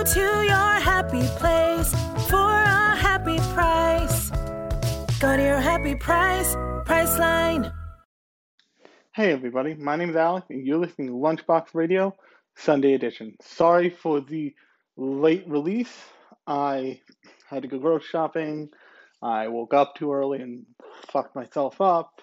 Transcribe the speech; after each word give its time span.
Go 0.00 0.06
to 0.14 0.20
your 0.20 0.80
happy 0.80 1.20
place 1.36 1.90
for 2.30 2.38
a 2.38 2.96
happy 2.96 3.36
price. 3.52 4.30
Go 5.20 5.36
to 5.36 5.42
your 5.42 5.60
happy 5.60 5.94
price, 5.94 6.54
Priceline. 6.86 7.70
Hey 9.12 9.30
everybody, 9.30 9.74
my 9.74 9.96
name 9.96 10.08
is 10.08 10.16
Alec 10.16 10.44
and 10.48 10.66
you're 10.66 10.78
listening 10.78 11.08
to 11.08 11.12
Lunchbox 11.12 11.74
Radio 11.74 12.16
Sunday 12.56 12.94
Edition. 12.94 13.36
Sorry 13.42 13.90
for 13.90 14.22
the 14.22 14.54
late 14.96 15.46
release. 15.46 15.94
I 16.46 17.02
had 17.50 17.60
to 17.60 17.68
go 17.68 17.78
grocery 17.78 18.08
shopping. 18.08 18.70
I 19.20 19.48
woke 19.48 19.74
up 19.74 19.96
too 19.96 20.14
early 20.14 20.40
and 20.40 20.64
fucked 21.12 21.36
myself 21.36 21.78
up. 21.78 22.22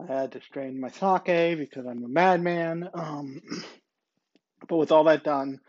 I 0.00 0.10
had 0.10 0.32
to 0.32 0.40
strain 0.40 0.80
my 0.80 0.88
sake 0.88 1.58
because 1.58 1.84
I'm 1.84 2.02
a 2.02 2.08
madman. 2.08 2.88
Um, 2.94 3.42
but 4.70 4.78
with 4.78 4.90
all 4.90 5.04
that 5.04 5.22
done, 5.22 5.60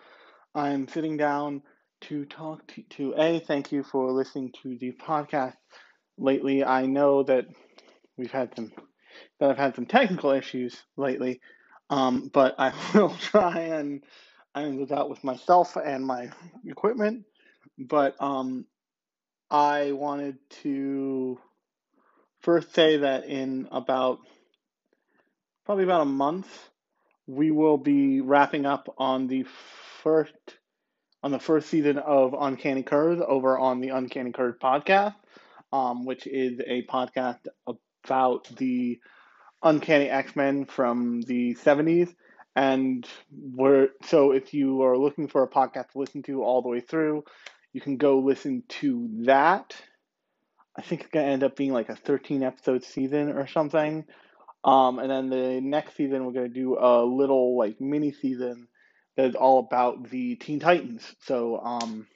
I'm 0.54 0.88
sitting 0.90 1.16
down 1.16 1.62
to 2.02 2.26
talk 2.26 2.68
to, 2.68 2.84
to 2.84 3.14
A, 3.18 3.40
thank 3.40 3.72
you 3.72 3.84
for 3.84 4.12
listening 4.12 4.52
to 4.64 4.78
the 4.78 4.92
podcast 4.92 5.56
lately. 6.18 6.64
I 6.64 6.86
know 6.86 7.24
that 7.24 7.46
we've 8.18 8.32
had 8.32 8.54
some 8.56 8.72
that 9.40 9.50
I've 9.50 9.58
had 9.58 9.76
some 9.76 9.86
technical 9.86 10.32
issues 10.32 10.76
lately, 10.98 11.40
um, 11.90 12.30
but 12.34 12.56
I 12.58 12.74
will 12.94 13.16
try 13.16 13.60
and 13.60 14.04
iron 14.54 14.78
those 14.78 14.92
out 14.92 15.10
with 15.10 15.24
myself 15.24 15.78
and 15.78 16.06
my 16.06 16.30
equipment. 16.66 17.24
But 17.78 18.16
um, 18.22 18.66
I 19.50 19.94
wanted 19.94 20.38
to 20.64 21.40
first 22.42 22.74
say 22.76 22.98
that 22.98 23.26
in 23.26 23.70
about 23.72 24.20
probably 25.66 25.86
about 25.86 26.02
a 26.02 26.06
month, 26.06 26.71
we 27.32 27.50
will 27.50 27.78
be 27.78 28.20
wrapping 28.20 28.66
up 28.66 28.94
on 28.98 29.28
the 29.28 29.46
first 30.04 30.34
on 31.24 31.32
the 31.32 31.40
first 31.40 31.70
season 31.70 31.98
of 31.98 32.36
Uncanny 32.38 32.84
Curves 32.84 33.22
over 33.26 33.58
on 33.58 33.80
the 33.80 33.90
Uncanny 33.90 34.32
Curves 34.32 34.58
podcast, 34.62 35.16
um, 35.72 36.06
which 36.06 36.28
is 36.28 36.60
a 36.66 36.84
podcast 36.88 37.40
about 37.68 38.50
the 38.58 39.00
Uncanny 39.64 40.10
X 40.10 40.36
Men 40.36 40.66
from 40.66 41.22
the 41.22 41.56
70s. 41.56 42.14
And 42.56 43.08
we're 43.32 43.90
so 44.04 44.32
if 44.32 44.54
you 44.54 44.82
are 44.82 44.98
looking 44.98 45.30
for 45.30 45.44
a 45.44 45.50
podcast 45.50 45.92
to 45.92 46.00
listen 46.00 46.24
to 46.24 46.44
all 46.44 46.62
the 46.62 46.70
way 46.70 46.82
through, 46.82 47.24
you 47.72 47.80
can 47.80 47.96
go 47.96 48.20
listen 48.20 48.64
to 48.82 49.10
that. 49.26 49.74
I 50.76 50.82
think 50.82 51.02
it's 51.02 51.12
gonna 51.12 51.28
end 51.28 51.44
up 51.44 51.56
being 51.56 51.72
like 51.72 51.88
a 51.88 51.96
13 51.96 52.44
episode 52.44 52.84
season 52.84 53.30
or 53.30 53.48
something. 53.48 54.06
Um, 54.64 55.00
and 55.00 55.10
then 55.10 55.30
the 55.30 55.60
next 55.62 55.96
season 55.96 56.26
we're 56.26 56.34
gonna 56.34 56.50
do 56.50 56.78
a 56.80 57.04
little 57.04 57.58
like 57.58 57.82
mini 57.82 58.12
season 58.12 58.68
that 59.18 59.26
is 59.26 59.36
all 59.36 59.60
about 59.60 60.10
the 60.10 60.36
Teen 60.36 60.60
Titans. 60.60 61.04
So 61.26 61.60
um, 61.60 62.08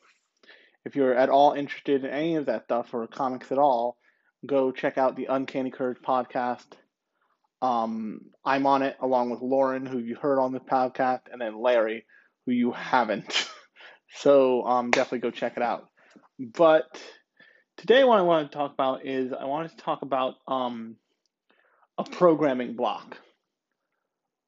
if 0.85 0.95
you're 0.95 1.15
at 1.15 1.29
all 1.29 1.53
interested 1.53 2.05
in 2.05 2.11
any 2.11 2.35
of 2.35 2.45
that 2.45 2.65
stuff 2.65 2.93
or 2.93 3.07
comics 3.07 3.51
at 3.51 3.57
all, 3.57 3.97
go 4.45 4.71
check 4.71 4.97
out 4.97 5.15
the 5.15 5.25
Uncanny 5.25 5.71
Curves 5.71 5.99
podcast. 6.05 6.65
Um, 7.61 8.21
I'm 8.43 8.67
on 8.67 8.83
it 8.83 8.95
along 9.01 9.31
with 9.31 9.41
Lauren, 9.41 9.85
who 9.85 9.97
you 9.97 10.15
heard 10.15 10.39
on 10.39 10.51
the 10.51 10.59
podcast, 10.59 11.21
and 11.31 11.41
then 11.41 11.59
Larry, 11.59 12.05
who 12.45 12.51
you 12.51 12.71
haven't. 12.71 13.49
so 14.17 14.63
um, 14.65 14.91
definitely 14.91 15.19
go 15.19 15.31
check 15.31 15.57
it 15.57 15.63
out. 15.63 15.89
But 16.37 17.01
today, 17.77 18.03
what 18.03 18.19
I 18.19 18.23
want 18.23 18.51
to 18.51 18.57
talk 18.57 18.73
about 18.73 19.05
is 19.05 19.33
I 19.33 19.45
wanted 19.45 19.71
to 19.71 19.77
talk 19.77 20.01
about 20.03 20.35
um, 20.47 20.97
a 21.97 22.03
programming 22.03 22.75
block 22.75 23.17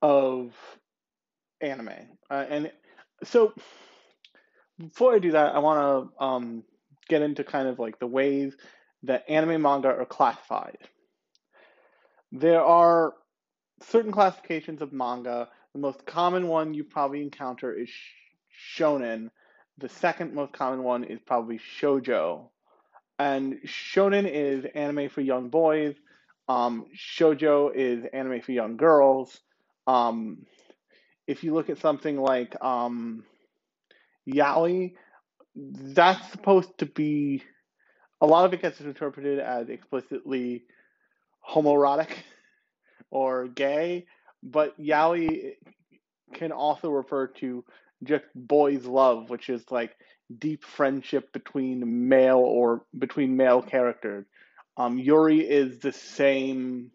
of 0.02 0.54
anime. 1.62 1.90
Uh, 2.30 2.46
and 2.50 2.72
so 3.24 3.54
before 4.78 5.16
I 5.16 5.20
do 5.20 5.32
that, 5.32 5.56
I 5.56 5.60
want 5.60 6.12
to 6.18 6.24
um, 6.24 6.64
get 7.10 7.22
into 7.22 7.44
kind 7.44 7.68
of 7.68 7.80
like 7.80 8.00
the 8.00 8.08
ways 8.08 8.56
that 9.04 9.30
anime 9.30 9.62
manga 9.62 9.90
are 9.90 10.06
classified. 10.06 10.78
There 12.32 12.62
are 12.62 13.14
certain 13.82 14.12
classifications 14.12 14.82
of 14.82 14.92
manga. 14.92 15.50
The 15.74 15.80
most 15.80 16.06
common 16.06 16.48
one 16.48 16.74
you 16.74 16.84
probably 16.84 17.22
encounter 17.22 17.74
is 17.74 17.90
shonen. 18.76 19.30
The 19.78 19.90
second 19.90 20.34
most 20.34 20.54
common 20.54 20.84
one 20.84 21.04
is 21.04 21.20
probably 21.26 21.60
shojo. 21.80 22.50
And 23.20 23.60
shonen 23.66 24.30
is 24.30 24.66
anime 24.76 25.10
for 25.10 25.22
young 25.22 25.50
boys. 25.50 25.96
Um, 26.48 26.86
shojo 26.96 27.72
is 27.76 28.06
anime 28.14 28.42
for 28.42 28.52
young 28.52 28.78
girls. 28.78 29.40
Um, 29.88 30.46
if 31.28 31.44
you 31.44 31.54
look 31.54 31.70
at 31.70 31.80
something 31.80 32.18
like 32.18 32.56
um, 32.64 33.24
yaoi, 34.28 34.94
that's 35.56 36.32
supposed 36.32 36.78
to 36.80 36.86
be 36.86 37.44
a 38.22 38.26
lot 38.28 38.46
of 38.46 38.54
it 38.54 38.62
gets 38.62 38.80
interpreted 38.82 39.40
as 39.40 39.70
explicitly 39.70 40.66
homoerotic 41.48 42.10
or 43.12 43.48
gay, 43.48 44.06
but 44.44 44.80
yaoi 44.80 45.54
can 46.34 46.52
also 46.52 46.90
refer 46.90 47.28
to 47.28 47.64
just 48.04 48.26
boys' 48.36 48.86
love, 48.86 49.30
which 49.30 49.50
is 49.50 49.64
like 49.72 49.96
deep 50.40 50.64
friendship 50.64 51.32
between 51.34 52.10
male 52.10 52.38
or 52.40 52.86
between 52.98 53.38
male 53.38 53.62
characters. 53.62 54.26
Um, 54.78 55.00
Yuri 55.00 55.40
is 55.40 55.80
the 55.80 55.92
same. 55.92 56.92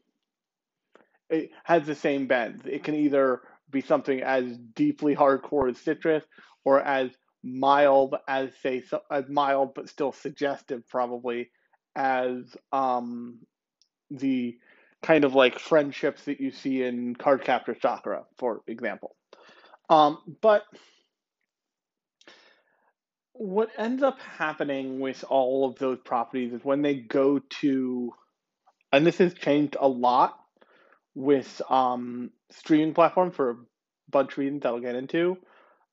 It 1.31 1.51
has 1.65 1.87
the 1.87 1.95
same 1.95 2.27
bend. 2.27 2.63
It 2.67 2.85
can 2.85 2.95
either 2.95 3.43
be 3.71 3.81
something 3.81 4.23
as 4.23 4.57
deeply 4.75 5.17
hardcore 5.17 5.71
as 5.71 5.79
Citrus, 5.79 6.25
or 6.65 6.81
as 6.81 7.11
mild 7.43 8.15
as 8.29 8.51
say 8.63 8.83
as 9.11 9.29
mild 9.29 9.75
but 9.75 9.89
still 9.89 10.13
suggestive 10.13 10.89
probably 10.89 11.51
as 11.97 12.57
um 12.71 13.41
the 14.11 14.57
kind 15.03 15.25
of 15.25 15.35
like 15.35 15.59
friendships 15.59 16.25
that 16.25 16.41
you 16.41 16.53
see 16.53 16.83
in 16.83 17.17
Cardcaptor 17.17 17.81
Sakura, 17.81 18.25
for 18.39 18.63
example. 18.69 19.17
Um, 19.91 20.19
but 20.41 20.63
what 23.35 23.71
ends 23.79 24.03
up 24.03 24.19
happening 24.21 25.01
with 25.01 25.25
all 25.29 25.69
of 25.69 25.79
those 25.79 25.99
properties 26.05 26.53
is 26.53 26.65
when 26.65 26.83
they 26.83 26.95
go 26.95 27.39
to, 27.61 28.13
and 28.93 29.07
this 29.07 29.19
has 29.19 29.35
changed 29.35 29.77
a 29.81 29.89
lot 29.89 30.39
with 31.15 31.61
um, 31.69 32.31
streaming 32.51 32.95
platforms 32.95 33.35
for 33.35 33.51
a 33.51 33.57
bunch 34.11 34.33
of 34.33 34.39
reasons 34.39 34.63
that 34.63 34.69
I'll 34.69 34.81
get 34.81 34.95
into. 34.95 35.39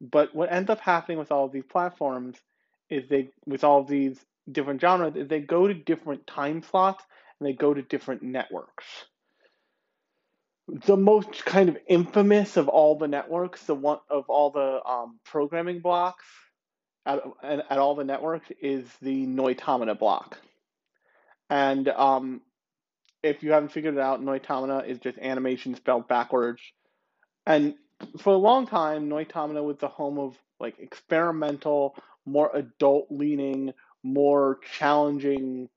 But 0.02 0.34
what 0.34 0.52
ends 0.52 0.70
up 0.70 0.80
happening 0.80 1.18
with 1.18 1.32
all 1.32 1.46
of 1.46 1.52
these 1.52 1.66
platforms 1.70 2.38
is 2.90 3.08
they, 3.10 3.30
with 3.46 3.64
all 3.64 3.82
of 3.82 3.88
these 3.88 4.18
different 4.52 4.82
genres, 4.82 5.16
is 5.16 5.28
they 5.28 5.40
go 5.40 5.68
to 5.68 5.74
different 5.74 6.26
time 6.28 6.64
slots 6.64 7.04
and 7.40 7.48
they 7.48 7.54
go 7.54 7.74
to 7.74 7.82
different 7.82 8.22
networks. 8.22 8.86
The 10.68 10.98
most 10.98 11.46
kind 11.46 11.70
of 11.70 11.78
infamous 11.88 12.56
of 12.56 12.68
all 12.68 12.98
the 12.98 13.08
networks, 13.08 13.64
the 13.64 13.76
one 13.76 14.00
of 14.10 14.26
all 14.30 14.52
the 14.52 14.82
um, 14.88 15.20
programming 15.26 15.80
blocks 15.80 16.26
at, 17.06 17.22
at, 17.44 17.78
all 17.78 17.96
the 17.96 18.04
networks, 18.04 18.48
is 18.62 18.86
the 19.02 19.26
Noitamina 19.26 19.98
block. 19.98 20.38
And 21.50 21.88
um, 21.90 22.42
if 23.24 23.44
you 23.44 23.52
haven't 23.52 23.72
figured 23.72 23.96
it 23.96 24.00
out, 24.00 24.22
Noitamina 24.22 24.88
is 24.88 25.00
just 25.00 25.18
animation 25.18 25.76
spelled 25.76 26.08
backwards. 26.08 26.62
And 27.46 27.76
for 28.20 28.34
a 28.34 28.38
long 28.38 28.68
time, 28.68 29.10
Noitamina 29.10 29.64
was 29.64 29.78
the 29.78 29.88
home 29.88 30.20
of 30.20 30.36
like 30.60 30.80
experimental, 30.80 31.96
more 32.26 32.52
adult 32.54 33.08
leaning, 33.10 33.74
more 34.04 34.60
challenging 34.78 35.70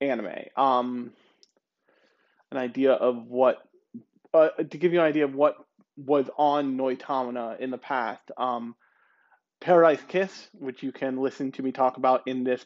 anime. 0.00 0.46
Um, 0.56 1.12
an 2.50 2.58
idea 2.58 2.92
of 2.92 3.26
what, 3.26 3.62
uh, 4.34 4.48
to 4.48 4.78
give 4.78 4.92
you 4.92 5.00
an 5.00 5.06
idea 5.06 5.24
of 5.24 5.34
what 5.34 5.56
was 5.96 6.26
on 6.36 6.76
Noitamina 6.76 7.60
in 7.60 7.70
the 7.70 7.78
past. 7.78 8.30
Um, 8.36 8.74
Paradise 9.62 10.02
Kiss, 10.08 10.48
which 10.58 10.82
you 10.82 10.90
can 10.92 11.16
listen 11.16 11.52
to 11.52 11.62
me 11.62 11.70
talk 11.70 11.96
about 11.96 12.22
in 12.26 12.42
this 12.44 12.64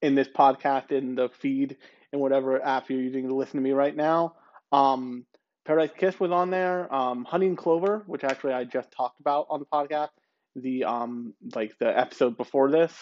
in 0.00 0.14
this 0.14 0.28
podcast 0.28 0.92
in 0.92 1.14
the 1.14 1.28
feed 1.28 1.76
in 2.12 2.20
whatever 2.20 2.64
app 2.64 2.88
you're 2.88 3.00
using 3.00 3.28
to 3.28 3.34
listen 3.34 3.56
to 3.56 3.62
me 3.62 3.72
right 3.72 3.94
now. 3.94 4.34
Um, 4.72 5.26
Paradise 5.66 5.90
Kiss 5.96 6.18
was 6.18 6.30
on 6.30 6.50
there. 6.50 6.92
Um, 6.92 7.24
Honey 7.24 7.48
and 7.48 7.58
Clover, 7.58 8.02
which 8.06 8.24
actually 8.24 8.54
I 8.54 8.64
just 8.64 8.90
talked 8.90 9.20
about 9.20 9.48
on 9.50 9.60
the 9.60 9.66
podcast, 9.66 10.08
the 10.56 10.84
um 10.84 11.34
like 11.54 11.76
the 11.78 11.96
episode 11.96 12.36
before 12.38 12.70
this, 12.70 12.92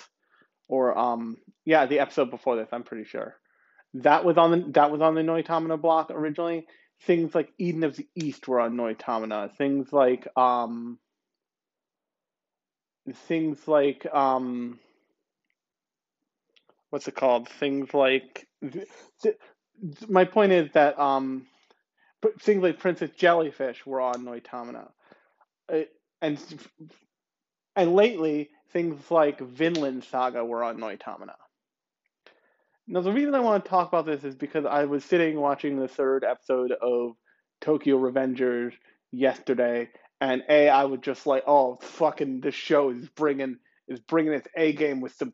or 0.67 0.99
um 0.99 1.37
yeah 1.65 1.87
the 1.87 2.01
episode 2.01 2.31
before 2.31 2.57
this. 2.57 2.69
I'm 2.73 2.83
pretty 2.83 3.05
sure 3.05 3.37
that 3.95 4.25
was 4.25 4.37
on 4.37 4.51
the 4.51 4.73
that 4.73 4.91
was 4.91 5.01
on 5.01 5.15
the 5.15 5.23
Noitamina 5.23 5.81
block 5.81 6.11
originally. 6.11 6.67
Things 7.03 7.33
like 7.33 7.53
Eden 7.59 7.85
of 7.85 7.95
the 7.95 8.09
East 8.17 8.49
were 8.49 8.59
on 8.59 8.75
Noitamina. 8.75 9.57
Things 9.57 9.93
like 9.93 10.27
um 10.37 10.99
things 13.15 13.67
like 13.69 14.07
um 14.13 14.79
what's 16.91 17.09
it 17.09 17.15
called? 17.15 17.49
Things 17.49 17.93
like 17.93 18.47
my 20.09 20.25
point 20.25 20.53
is 20.53 20.71
that 20.73 20.99
um 20.99 21.47
things 22.41 22.63
like 22.63 22.79
Princess 22.79 23.11
Jellyfish 23.17 23.85
were 23.87 24.01
on 24.01 24.25
Noitamina. 24.25 24.89
Uh, 25.73 25.81
and 26.23 26.39
and 27.75 27.95
lately 27.95 28.51
things 28.73 29.11
like 29.11 29.41
Vinland 29.41 30.05
Saga 30.05 30.45
were 30.45 30.65
on 30.65 30.79
Noitamina. 30.79 31.35
Now 32.89 33.01
the 33.01 33.13
reason 33.13 33.35
I 33.35 33.41
want 33.41 33.65
to 33.65 33.71
talk 33.71 33.89
about 33.89 34.07
this 34.07 34.25
is 34.25 34.35
because 34.35 34.65
I 34.65 34.85
was 34.85 35.05
sitting 35.05 35.41
watching 35.41 35.79
the 35.79 35.89
third 35.89 36.25
episode 36.25 36.73
of 36.73 37.17
Tokyo 37.61 37.99
Revengers 37.99 38.73
yesterday, 39.11 39.89
and 40.21 40.43
a 40.49 40.69
I 40.69 40.85
would 40.85 41.03
just 41.03 41.27
like, 41.27 41.45
oh 41.47 41.79
fucking 41.81 42.41
this 42.41 42.55
show 42.55 42.91
is 42.91 43.09
bringing 43.11 43.59
is 43.89 44.01
bringing 44.01 44.33
its 44.33 44.49
A 44.57 44.73
game 44.73 45.01
with 45.01 45.15
some 45.15 45.33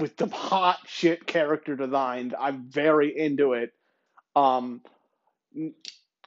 with 0.00 0.14
some 0.18 0.30
hot 0.30 0.78
shit 0.86 1.26
character 1.26 1.76
designs. 1.76 2.32
I'm 2.38 2.68
very 2.68 3.16
into 3.16 3.52
it. 3.52 3.72
Um, 4.34 4.80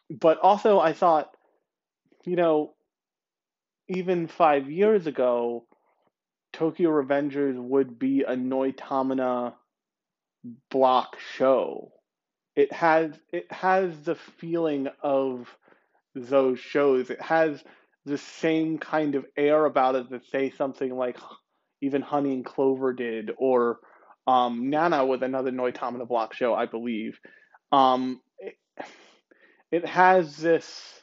but 0.10 0.40
also 0.40 0.80
I 0.80 0.94
thought, 0.94 1.30
you 2.26 2.36
know, 2.36 2.74
even 3.90 4.28
five 4.28 4.70
years 4.70 5.08
ago, 5.08 5.66
Tokyo 6.54 6.90
Revengers 6.90 7.58
would 7.58 8.00
be 8.00 8.22
a 8.22 8.36
Noitamina 8.36 9.54
block 10.72 11.18
show. 11.36 11.92
It 12.56 12.72
has 12.74 13.12
it 13.32 13.52
has 13.52 14.00
the 14.02 14.16
feeling 14.16 14.88
of 15.04 15.48
those 16.16 16.60
shows. 16.60 17.10
It 17.10 17.22
has 17.22 17.64
the 18.08 18.18
same 18.18 18.78
kind 18.78 19.16
of 19.16 19.26
air 19.36 19.66
about 19.66 19.96
it 19.96 20.10
that 20.10 20.26
say 20.32 20.50
something 20.50 20.96
like 20.96 21.18
even 21.82 22.02
Honey 22.02 22.34
and 22.34 22.46
Clover 22.46 22.94
did, 22.94 23.32
or 23.38 23.80
um, 24.26 24.70
Nana 24.70 25.06
with 25.06 25.24
another 25.24 25.52
Noitamina 25.52 26.08
block 26.08 26.34
show, 26.34 26.54
I 26.54 26.66
believe. 26.66 27.20
Um, 27.72 28.22
it, 28.40 28.56
it 29.72 29.86
has 29.86 30.38
this 30.38 31.02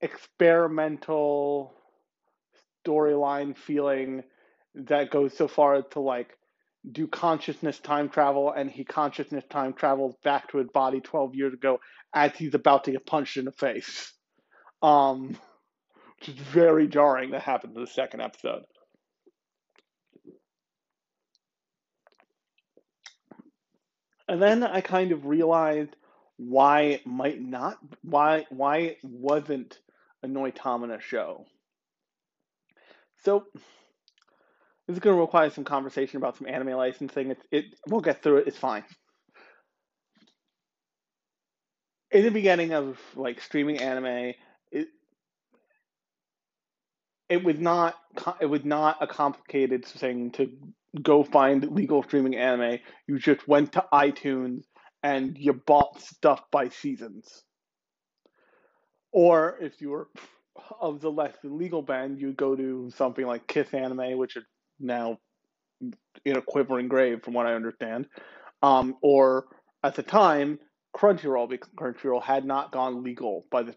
experimental 0.00 1.74
storyline 2.86 3.56
feeling 3.56 4.22
that 4.74 5.10
goes 5.10 5.36
so 5.36 5.48
far 5.48 5.74
as 5.74 5.84
to 5.90 6.00
like 6.00 6.30
do 6.92 7.08
consciousness 7.08 7.78
time 7.80 8.08
travel 8.08 8.52
and 8.52 8.70
he 8.70 8.84
consciousness 8.84 9.44
time 9.50 9.72
travels 9.74 10.14
back 10.22 10.48
to 10.50 10.58
his 10.58 10.68
body 10.68 11.00
12 11.00 11.34
years 11.34 11.52
ago 11.52 11.78
as 12.14 12.34
he's 12.36 12.54
about 12.54 12.84
to 12.84 12.92
get 12.92 13.04
punched 13.04 13.36
in 13.36 13.44
the 13.44 13.52
face 13.52 14.12
um 14.82 15.28
which 16.18 16.28
is 16.28 16.34
very 16.34 16.86
jarring 16.86 17.30
that 17.30 17.42
happened 17.42 17.74
in 17.74 17.80
the 17.80 17.86
second 17.86 18.20
episode 18.20 18.62
and 24.28 24.40
then 24.40 24.62
i 24.62 24.80
kind 24.80 25.12
of 25.12 25.26
realized 25.26 25.94
why 26.36 26.82
it 26.82 27.06
might 27.06 27.40
not 27.40 27.78
why 28.02 28.46
why 28.50 28.78
it 28.78 28.98
wasn't 29.02 29.78
a 30.22 30.26
noitamina 30.26 31.00
show 31.00 31.44
so 33.22 33.44
this 34.90 34.96
is 34.96 35.00
going 35.00 35.14
to 35.14 35.20
require 35.20 35.50
some 35.50 35.62
conversation 35.62 36.16
about 36.16 36.36
some 36.36 36.48
anime 36.48 36.72
licensing. 36.72 37.30
It, 37.30 37.38
it 37.52 37.64
we'll 37.86 38.00
get 38.00 38.24
through 38.24 38.38
it. 38.38 38.48
It's 38.48 38.56
fine. 38.56 38.84
In 42.10 42.24
the 42.24 42.30
beginning 42.32 42.72
of 42.72 42.98
like 43.14 43.40
streaming 43.40 43.78
anime, 43.78 44.34
it 47.30 47.42
was 47.44 47.58
not 47.58 47.94
it 48.40 48.46
was 48.46 48.64
not 48.64 48.98
a 49.00 49.06
complicated 49.06 49.86
thing 49.86 50.32
to 50.32 50.50
go 51.00 51.22
find 51.22 51.70
legal 51.70 52.02
streaming 52.02 52.36
anime. 52.36 52.80
You 53.06 53.18
just 53.18 53.46
went 53.46 53.72
to 53.72 53.84
iTunes 53.92 54.64
and 55.02 55.38
you 55.38 55.52
bought 55.52 56.00
stuff 56.02 56.42
by 56.50 56.68
seasons. 56.68 57.44
Or 59.12 59.56
if 59.60 59.80
you 59.80 59.90
were 59.90 60.08
of 60.80 61.00
the 61.00 61.10
less 61.10 61.34
than 61.42 61.56
legal 61.56 61.82
band, 61.82 62.20
you 62.20 62.32
go 62.32 62.56
to 62.56 62.90
something 62.96 63.24
like 63.24 63.46
Kiss 63.46 63.72
Anime, 63.72 64.18
which 64.18 64.36
is 64.36 64.44
now 64.78 65.18
in 66.24 66.36
a 66.36 66.42
quivering 66.42 66.88
grave, 66.88 67.22
from 67.22 67.34
what 67.34 67.46
I 67.46 67.54
understand. 67.54 68.06
Um, 68.62 68.96
or 69.00 69.46
at 69.82 69.94
the 69.94 70.02
time, 70.02 70.58
Crunchyroll, 70.94 71.48
because 71.48 71.70
Crunchyroll 71.74 72.22
had 72.22 72.44
not 72.44 72.72
gone 72.72 73.02
legal 73.02 73.46
by 73.50 73.62
the 73.62 73.74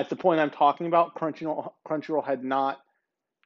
at 0.00 0.10
the 0.10 0.16
point 0.16 0.40
I'm 0.40 0.50
talking 0.50 0.86
about. 0.86 1.14
Crunchyroll 1.14 1.72
Crunchyroll 1.86 2.24
had 2.24 2.44
not 2.44 2.78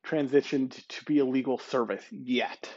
transitioned 0.06 0.86
to 0.88 1.04
be 1.04 1.18
a 1.18 1.24
legal 1.24 1.58
service 1.58 2.04
yet. 2.10 2.68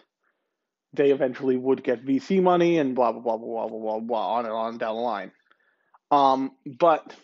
They 0.93 1.11
eventually 1.11 1.57
would 1.57 1.83
get 1.83 2.05
VC 2.05 2.41
money 2.41 2.77
and 2.77 2.95
blah 2.95 3.11
blah 3.11 3.21
blah 3.21 3.37
blah 3.37 3.67
blah 3.67 3.79
blah 3.79 3.99
blah 3.99 4.33
on 4.35 4.45
and 4.45 4.53
on 4.53 4.77
down 4.77 4.95
the 4.95 5.01
line. 5.01 5.31
Um, 6.11 6.51
but 6.65 7.15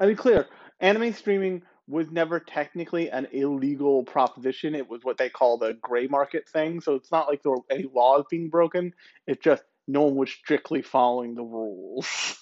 I 0.00 0.06
be 0.06 0.16
clear 0.16 0.46
anime 0.80 1.12
streaming 1.12 1.62
was 1.86 2.10
never 2.10 2.38
technically 2.40 3.10
an 3.10 3.28
illegal 3.32 4.02
proposition. 4.02 4.74
It 4.74 4.90
was 4.90 5.04
what 5.04 5.16
they 5.16 5.30
call 5.30 5.56
the 5.56 5.74
gray 5.80 6.06
market 6.06 6.48
thing. 6.48 6.80
So 6.80 6.96
it's 6.96 7.10
not 7.10 7.28
like 7.28 7.42
there 7.42 7.52
were 7.52 7.62
any 7.70 7.88
laws 7.94 8.24
being 8.28 8.50
broken. 8.50 8.92
It's 9.26 9.42
just 9.42 9.62
no 9.86 10.02
one 10.02 10.16
was 10.16 10.30
strictly 10.30 10.82
following 10.82 11.34
the 11.34 11.42
rules. 11.42 12.36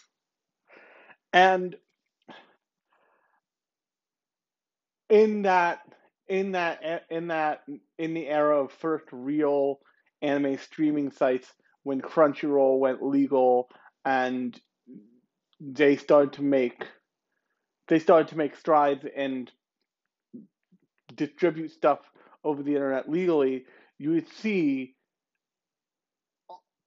and 1.33 1.77
in 5.09 5.43
that 5.43 5.81
in 6.29 6.53
that 6.53 7.05
in 7.11 7.29
that 7.29 7.63
in 7.99 8.15
the 8.15 8.27
era 8.29 8.65
of 8.65 8.73
first 8.73 9.05
real 9.13 9.79
anime 10.23 10.59
streaming 10.59 11.11
sites 11.11 11.53
when 11.83 12.01
Crunchyroll 12.01 12.79
went 12.79 13.03
legal 13.03 13.69
and 14.05 14.59
they 15.61 15.97
started 15.97 16.33
to 16.35 16.43
make 16.43 16.87
they 17.89 17.99
started 17.99 18.29
to 18.29 18.37
make 18.39 18.57
strides 18.57 19.07
and 19.17 19.51
distribute 21.15 21.71
stuff 21.71 22.01
over 22.45 22.63
the 22.63 22.75
internet 22.75 23.09
legally, 23.09 23.65
you 23.99 24.11
would 24.11 24.29
see, 24.29 24.95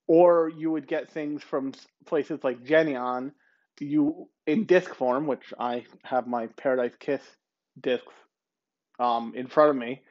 or 0.07 0.49
you 0.49 0.71
would 0.71 0.87
get 0.87 1.09
things 1.09 1.43
from 1.43 1.73
places 2.05 2.39
like 2.43 2.63
Geneon, 2.65 3.31
you 3.79 4.27
in 4.45 4.65
disc 4.65 4.93
form, 4.93 5.27
which 5.27 5.53
I 5.57 5.85
have 6.03 6.27
my 6.27 6.47
Paradise 6.57 6.95
Kiss 6.99 7.21
discs 7.81 8.13
um, 8.99 9.33
in 9.35 9.47
front 9.47 9.71
of 9.71 9.75
me. 9.75 10.01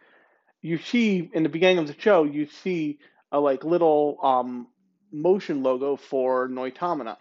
You 0.60 0.78
see 0.78 1.30
in 1.32 1.42
the 1.42 1.48
beginning 1.48 1.78
of 1.78 1.86
the 1.86 2.00
show, 2.00 2.24
you 2.24 2.46
see 2.46 2.98
a 3.30 3.38
like 3.38 3.64
little 3.64 4.18
um, 4.22 4.68
motion 5.12 5.62
logo 5.62 5.96
for 5.96 6.48
Noitamina. 6.48 7.16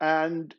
And 0.00 0.54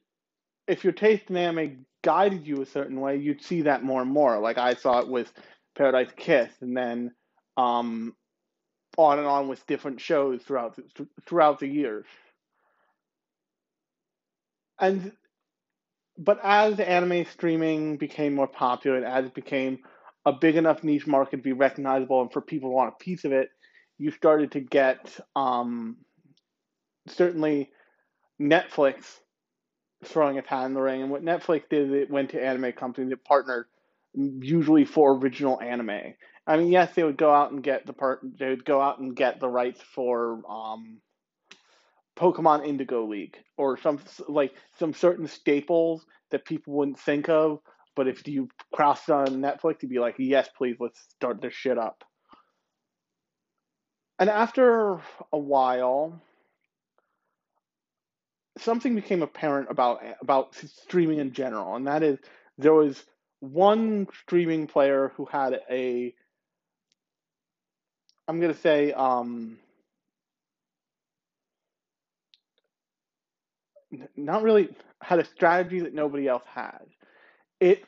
if 0.67 0.83
your 0.83 0.93
taste 0.93 1.29
in 1.29 1.37
anime 1.37 1.85
guided 2.03 2.45
you 2.45 2.61
a 2.61 2.65
certain 2.65 2.99
way, 2.99 3.17
you'd 3.17 3.43
see 3.43 3.63
that 3.63 3.83
more 3.83 4.01
and 4.01 4.11
more. 4.11 4.39
Like 4.39 4.57
I 4.57 4.75
saw 4.75 4.99
it 4.99 5.07
with 5.07 5.31
Paradise 5.75 6.11
Kiss, 6.15 6.51
and 6.61 6.75
then 6.75 7.11
um, 7.57 8.15
on 8.97 9.19
and 9.19 9.27
on 9.27 9.47
with 9.47 9.65
different 9.67 10.01
shows 10.01 10.41
throughout 10.43 10.75
the, 10.75 11.07
throughout 11.25 11.59
the 11.59 11.67
years. 11.67 12.05
And 14.79 15.11
but 16.17 16.39
as 16.43 16.79
anime 16.79 17.25
streaming 17.25 17.97
became 17.97 18.33
more 18.35 18.47
popular, 18.47 18.97
and 18.97 19.05
as 19.05 19.25
it 19.25 19.33
became 19.33 19.79
a 20.25 20.33
big 20.33 20.55
enough 20.55 20.83
niche 20.83 21.07
market 21.07 21.37
to 21.37 21.43
be 21.43 21.53
recognizable 21.53 22.21
and 22.21 22.31
for 22.31 22.41
people 22.41 22.69
to 22.69 22.75
want 22.75 22.93
a 22.93 23.03
piece 23.03 23.23
of 23.25 23.31
it, 23.31 23.49
you 23.97 24.11
started 24.11 24.51
to 24.51 24.59
get 24.59 25.19
um, 25.35 25.97
certainly 27.07 27.71
Netflix 28.39 29.19
throwing 30.03 30.37
its 30.37 30.47
hat 30.47 30.65
in 30.65 30.73
the 30.73 30.81
ring. 30.81 31.01
And 31.01 31.11
what 31.11 31.23
Netflix 31.23 31.69
did, 31.69 31.91
it 31.91 32.09
went 32.09 32.31
to 32.31 32.43
anime 32.43 32.71
companies 32.73 33.11
that 33.11 33.23
partnered 33.23 33.65
usually 34.13 34.85
for 34.85 35.13
original 35.13 35.59
anime. 35.61 36.15
I 36.47 36.57
mean, 36.57 36.71
yes, 36.71 36.93
they 36.95 37.03
would 37.03 37.17
go 37.17 37.31
out 37.31 37.51
and 37.51 37.63
get 37.63 37.85
the 37.85 37.93
part. 37.93 38.21
They 38.39 38.49
would 38.49 38.65
go 38.65 38.81
out 38.81 38.99
and 38.99 39.15
get 39.15 39.39
the 39.39 39.47
rights 39.47 39.79
for 39.93 40.41
um, 40.49 40.99
Pokemon 42.17 42.65
Indigo 42.65 43.05
League 43.05 43.37
or 43.57 43.77
some 43.77 43.99
like 44.27 44.53
some 44.77 44.93
certain 44.93 45.27
staples 45.27 46.05
that 46.31 46.45
people 46.45 46.73
wouldn't 46.73 46.99
think 46.99 47.29
of. 47.29 47.59
But 47.95 48.07
if 48.07 48.25
you 48.27 48.49
crossed 48.73 49.09
on 49.09 49.27
Netflix, 49.27 49.81
you'd 49.81 49.89
be 49.89 49.99
like, 49.99 50.15
yes, 50.17 50.49
please, 50.57 50.77
let's 50.79 50.99
start 50.99 51.41
this 51.41 51.53
shit 51.53 51.77
up. 51.77 52.03
And 54.17 54.29
after 54.29 55.01
a 55.33 55.37
while, 55.37 56.21
something 58.57 58.95
became 58.95 59.23
apparent 59.23 59.69
about 59.69 60.01
about 60.21 60.55
streaming 60.55 61.19
in 61.19 61.33
general, 61.33 61.75
and 61.75 61.87
that 61.87 62.03
is 62.03 62.19
there 62.57 62.73
was 62.73 63.03
one 63.39 64.07
streaming 64.21 64.67
player 64.67 65.11
who 65.15 65.25
had 65.25 65.59
a 65.69 66.13
I'm 68.27 68.39
gonna 68.39 68.53
say 68.53 68.93
um, 68.93 69.57
not 74.15 74.43
really 74.43 74.69
had 75.01 75.19
a 75.19 75.25
strategy 75.25 75.79
that 75.81 75.93
nobody 75.93 76.27
else 76.27 76.43
had. 76.45 76.85
It 77.59 77.83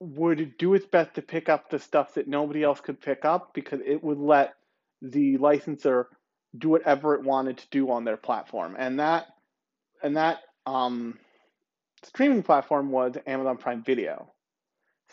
would 0.00 0.56
do 0.58 0.74
its 0.74 0.86
best 0.86 1.14
to 1.14 1.22
pick 1.22 1.48
up 1.48 1.70
the 1.70 1.78
stuff 1.78 2.14
that 2.14 2.28
nobody 2.28 2.62
else 2.62 2.80
could 2.80 3.00
pick 3.00 3.24
up 3.24 3.54
because 3.54 3.80
it 3.84 4.02
would 4.02 4.18
let 4.18 4.54
the 5.00 5.36
licensor 5.38 6.08
do 6.56 6.68
whatever 6.68 7.14
it 7.14 7.24
wanted 7.24 7.58
to 7.58 7.66
do 7.70 7.90
on 7.90 8.04
their 8.04 8.16
platform, 8.16 8.76
and 8.78 9.00
that 9.00 9.26
and 10.02 10.16
that 10.16 10.38
um, 10.66 11.18
streaming 12.04 12.42
platform 12.42 12.90
was 12.90 13.14
Amazon 13.26 13.56
Prime 13.56 13.82
Video. 13.82 14.32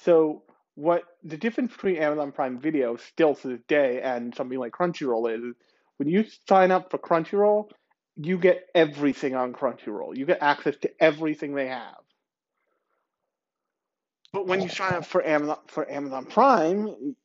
So 0.04 0.44
what 0.76 1.04
the 1.24 1.38
difference 1.38 1.74
between 1.74 1.98
Amazon 1.98 2.32
Prime 2.32 2.60
Video 2.60 2.96
still 2.98 3.36
to 3.36 3.48
this 3.50 3.62
day 3.68 4.02
and 4.02 4.36
something 4.36 4.58
like 4.58 4.74
Crunchyroll 4.74 5.34
is 5.34 5.56
when 5.98 6.08
you 6.08 6.26
sign 6.48 6.72
up 6.72 6.90
for 6.90 6.98
Crunchyroll, 6.98 7.70
you 8.16 8.38
get 8.38 8.68
everything 8.76 9.36
on 9.36 9.54
Crunchyroll. 9.54 10.16
You 10.16 10.26
get 10.26 10.42
access 10.42 10.76
to 10.82 10.92
everything 11.00 11.56
they 11.56 11.68
have. 11.68 11.96
But 14.34 14.48
when 14.48 14.62
you 14.62 14.68
oh. 14.68 14.74
sign 14.74 14.94
up 14.94 15.06
for 15.06 15.26
Amazon 15.26 15.58
for 15.68 15.90
Amazon 15.90 16.26
Prime, 16.26 17.16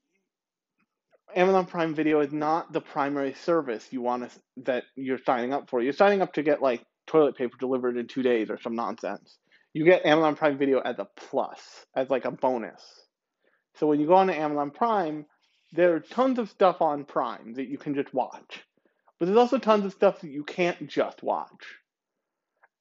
Amazon 1.34 1.66
Prime 1.66 1.94
Video 1.94 2.20
is 2.20 2.32
not 2.32 2.72
the 2.72 2.80
primary 2.80 3.34
service 3.34 3.86
you 3.90 4.00
want 4.00 4.30
to, 4.30 4.40
that 4.64 4.84
you're 4.94 5.18
signing 5.18 5.52
up 5.52 5.70
for. 5.70 5.82
You're 5.82 5.92
signing 5.92 6.22
up 6.22 6.32
to 6.34 6.42
get 6.42 6.62
like 6.62 6.84
toilet 7.06 7.36
paper 7.36 7.56
delivered 7.58 7.96
in 7.96 8.08
two 8.08 8.22
days 8.22 8.50
or 8.50 8.58
some 8.60 8.74
nonsense. 8.74 9.38
You 9.72 9.84
get 9.84 10.06
Amazon 10.06 10.36
Prime 10.36 10.58
Video 10.58 10.80
as 10.80 10.98
a 10.98 11.06
plus, 11.16 11.60
as 11.94 12.08
like 12.10 12.24
a 12.24 12.30
bonus. 12.30 12.82
So 13.74 13.86
when 13.86 14.00
you 14.00 14.06
go 14.06 14.14
on 14.14 14.28
to 14.28 14.34
Amazon 14.34 14.70
Prime, 14.70 15.26
there 15.72 15.94
are 15.94 16.00
tons 16.00 16.38
of 16.38 16.48
stuff 16.48 16.80
on 16.80 17.04
Prime 17.04 17.54
that 17.54 17.68
you 17.68 17.76
can 17.76 17.94
just 17.94 18.12
watch. 18.14 18.64
But 19.18 19.26
there's 19.26 19.38
also 19.38 19.58
tons 19.58 19.84
of 19.84 19.92
stuff 19.92 20.20
that 20.20 20.30
you 20.30 20.44
can't 20.44 20.88
just 20.88 21.22
watch. 21.22 21.76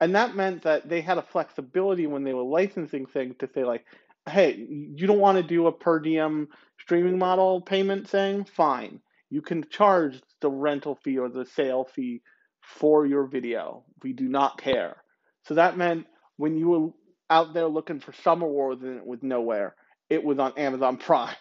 And 0.01 0.15
that 0.15 0.35
meant 0.35 0.63
that 0.63 0.89
they 0.89 1.01
had 1.01 1.17
a 1.17 1.21
flexibility 1.23 2.07
when 2.07 2.23
they 2.23 2.33
were 2.33 2.43
licensing 2.43 3.05
things 3.05 3.35
to 3.39 3.49
say, 3.53 3.63
like, 3.63 3.85
hey, 4.29 4.53
you 4.69 5.07
don't 5.07 5.19
want 5.19 5.37
to 5.37 5.43
do 5.43 5.67
a 5.67 5.71
per 5.71 5.99
diem 5.99 6.49
streaming 6.79 7.17
model 7.17 7.61
payment 7.61 8.09
thing? 8.09 8.43
Fine. 8.43 8.99
You 9.29 9.41
can 9.41 9.65
charge 9.69 10.21
the 10.41 10.49
rental 10.49 10.95
fee 11.03 11.17
or 11.17 11.29
the 11.29 11.45
sale 11.45 11.85
fee 11.85 12.21
for 12.61 13.05
your 13.05 13.25
video. 13.25 13.83
We 14.03 14.13
do 14.13 14.27
not 14.27 14.59
care. 14.59 14.97
So 15.43 15.53
that 15.53 15.77
meant 15.77 16.07
when 16.37 16.57
you 16.57 16.69
were 16.69 16.89
out 17.29 17.53
there 17.53 17.67
looking 17.67 17.99
for 17.99 18.13
Summer 18.13 18.47
Wars 18.47 18.79
and 18.81 18.97
it 18.97 19.05
was 19.05 19.19
nowhere, 19.21 19.75
it 20.09 20.23
was 20.23 20.39
on 20.39 20.53
Amazon 20.57 20.97
Prime. 20.99 21.35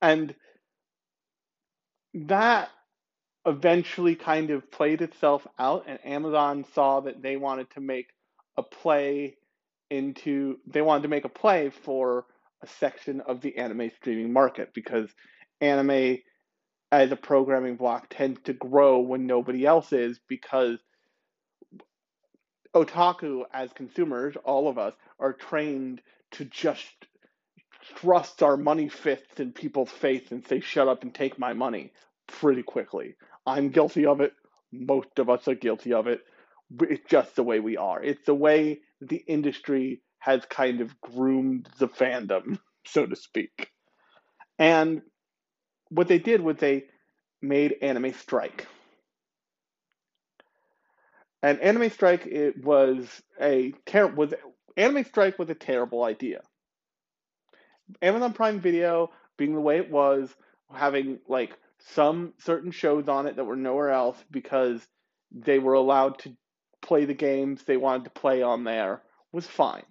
And 0.00 0.34
that 2.14 2.70
eventually 3.46 4.14
kind 4.14 4.50
of 4.50 4.70
played 4.70 5.02
itself 5.02 5.46
out, 5.58 5.84
and 5.86 5.98
Amazon 6.04 6.64
saw 6.74 7.00
that 7.00 7.22
they 7.22 7.36
wanted 7.36 7.70
to 7.70 7.80
make 7.80 8.08
a 8.56 8.62
play 8.62 9.36
into, 9.90 10.58
they 10.66 10.82
wanted 10.82 11.02
to 11.02 11.08
make 11.08 11.24
a 11.24 11.30
play 11.30 11.70
for 11.70 12.26
a 12.62 12.66
section 12.66 13.20
of 13.22 13.40
the 13.40 13.56
anime 13.56 13.90
streaming 13.96 14.32
market 14.32 14.74
because 14.74 15.08
anime 15.60 16.18
as 16.90 17.12
a 17.12 17.16
programming 17.16 17.76
block 17.76 18.06
tends 18.10 18.40
to 18.44 18.52
grow 18.52 18.98
when 18.98 19.26
nobody 19.26 19.64
else 19.66 19.92
is 19.92 20.18
because 20.28 20.78
otaku 22.74 23.42
as 23.52 23.72
consumers, 23.72 24.36
all 24.44 24.68
of 24.68 24.78
us, 24.78 24.94
are 25.18 25.32
trained 25.32 26.00
to 26.32 26.44
just 26.44 27.06
thrust 27.96 28.42
our 28.42 28.56
money 28.56 28.88
fists 28.88 29.40
in 29.40 29.52
people's 29.52 29.90
face 29.90 30.30
and 30.30 30.46
say, 30.46 30.60
shut 30.60 30.88
up 30.88 31.02
and 31.02 31.14
take 31.14 31.38
my 31.38 31.52
money 31.52 31.92
pretty 32.28 32.62
quickly. 32.62 33.16
I'm 33.46 33.70
guilty 33.70 34.06
of 34.06 34.20
it. 34.20 34.32
Most 34.72 35.18
of 35.18 35.30
us 35.30 35.48
are 35.48 35.54
guilty 35.54 35.92
of 35.92 36.06
it. 36.06 36.20
It's 36.82 37.08
just 37.08 37.36
the 37.36 37.42
way 37.42 37.60
we 37.60 37.76
are. 37.76 38.02
It's 38.02 38.24
the 38.26 38.34
way 38.34 38.80
the 39.00 39.24
industry 39.26 40.02
has 40.18 40.44
kind 40.48 40.80
of 40.80 41.00
groomed 41.00 41.68
the 41.78 41.88
fandom, 41.88 42.58
so 42.86 43.06
to 43.06 43.16
speak. 43.16 43.70
And 44.58 45.02
what 45.88 46.08
they 46.08 46.18
did 46.18 46.40
was 46.40 46.56
they 46.56 46.84
made 47.40 47.76
Anime 47.82 48.12
Strike. 48.12 48.66
And 51.42 51.60
Anime 51.60 51.90
Strike 51.90 52.26
it 52.26 52.64
was 52.64 53.22
a 53.40 53.72
ter- 53.86 54.12
was 54.12 54.34
Anime 54.76 55.04
Strike 55.04 55.38
was 55.38 55.50
a 55.50 55.54
terrible 55.54 56.02
idea. 56.04 56.40
Amazon 58.02 58.32
Prime 58.32 58.60
Video 58.60 59.10
being 59.36 59.54
the 59.54 59.60
way 59.60 59.78
it 59.78 59.90
was, 59.90 60.34
having 60.72 61.18
like 61.28 61.56
some 61.94 62.34
certain 62.38 62.70
shows 62.70 63.08
on 63.08 63.26
it 63.26 63.36
that 63.36 63.44
were 63.44 63.56
nowhere 63.56 63.90
else 63.90 64.16
because 64.30 64.86
they 65.30 65.58
were 65.58 65.74
allowed 65.74 66.18
to 66.20 66.36
play 66.80 67.04
the 67.04 67.14
games 67.14 67.62
they 67.62 67.76
wanted 67.76 68.04
to 68.04 68.10
play 68.10 68.42
on 68.42 68.64
there 68.64 69.02
was 69.32 69.46
fine. 69.46 69.84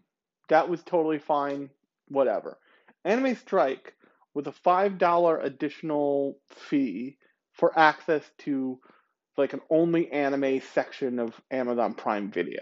That 0.50 0.70
was 0.70 0.82
totally 0.84 1.20
fine, 1.20 1.70
whatever. 2.08 2.58
Anime 3.04 3.36
Strike 3.36 3.94
with 4.34 4.48
a 4.48 4.52
$5 4.52 5.44
additional 5.44 6.40
fee 6.48 7.18
for 7.54 7.78
access 7.78 8.24
to 8.40 8.80
like 9.38 9.54
an 9.54 9.62
only 9.70 10.12
anime 10.12 10.62
section 10.74 11.20
of 11.20 11.40
Amazon 11.52 11.94
Prime 11.94 12.32
Video. 12.32 12.62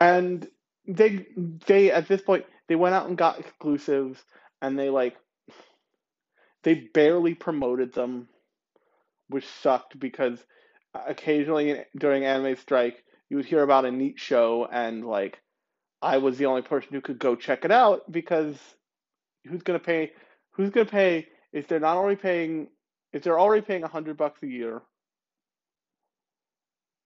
And 0.00 0.48
they 0.86 1.26
they 1.66 1.90
at 1.90 2.08
this 2.08 2.22
point 2.22 2.44
they 2.68 2.74
went 2.74 2.94
out 2.94 3.08
and 3.08 3.18
got 3.18 3.38
exclusives 3.38 4.22
and 4.62 4.78
they 4.78 4.90
like 4.90 5.16
they 6.62 6.74
barely 6.74 7.34
promoted 7.34 7.92
them 7.92 8.28
which 9.28 9.46
sucked 9.46 9.98
because 9.98 10.44
occasionally 10.94 11.84
during 11.96 12.24
anime 12.24 12.56
strike 12.56 13.04
you 13.28 13.36
would 13.36 13.46
hear 13.46 13.62
about 13.62 13.84
a 13.84 13.90
neat 13.90 14.18
show 14.18 14.68
and 14.70 15.06
like 15.06 15.40
I 16.02 16.18
was 16.18 16.38
the 16.38 16.46
only 16.46 16.62
person 16.62 16.90
who 16.92 17.00
could 17.00 17.18
go 17.18 17.36
check 17.36 17.64
it 17.64 17.70
out 17.70 18.10
because 18.10 18.56
who's 19.46 19.62
gonna 19.62 19.78
pay 19.78 20.12
who's 20.52 20.70
gonna 20.70 20.86
pay 20.86 21.28
if 21.52 21.68
they're 21.68 21.80
not 21.80 21.96
already 21.96 22.20
paying 22.20 22.68
if 23.12 23.22
they're 23.22 23.38
already 23.38 23.62
paying 23.62 23.84
a 23.84 23.88
hundred 23.88 24.16
bucks 24.16 24.42
a 24.42 24.46
year 24.46 24.82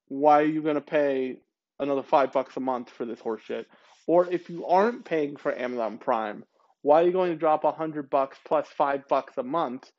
why 0.09 0.41
are 0.41 0.47
you 0.47 0.63
gonna 0.63 0.81
pay 0.81 1.39
another 1.79 2.03
five 2.03 2.33
bucks 2.33 2.57
a 2.57 2.61
month 2.61 2.91
for 2.91 3.05
this 3.05 3.21
horseshit? 3.21 3.67
Or 4.07 4.31
if 4.31 4.51
you 4.51 4.67
aren't 4.67 5.05
paying 5.05 5.37
for 5.37 5.57
Amazon 5.57 5.99
Prime, 5.99 6.45
why 6.85 7.01
are 7.01 7.07
you 7.07 7.13
going 7.13 7.33
to 7.33 7.39
drop 7.39 7.65
a 7.65 7.73
hundred 7.73 8.11
bucks 8.11 8.37
plus 8.47 8.69
five 8.77 9.09
bucks 9.09 9.39
a 9.39 9.43
month 9.43 9.91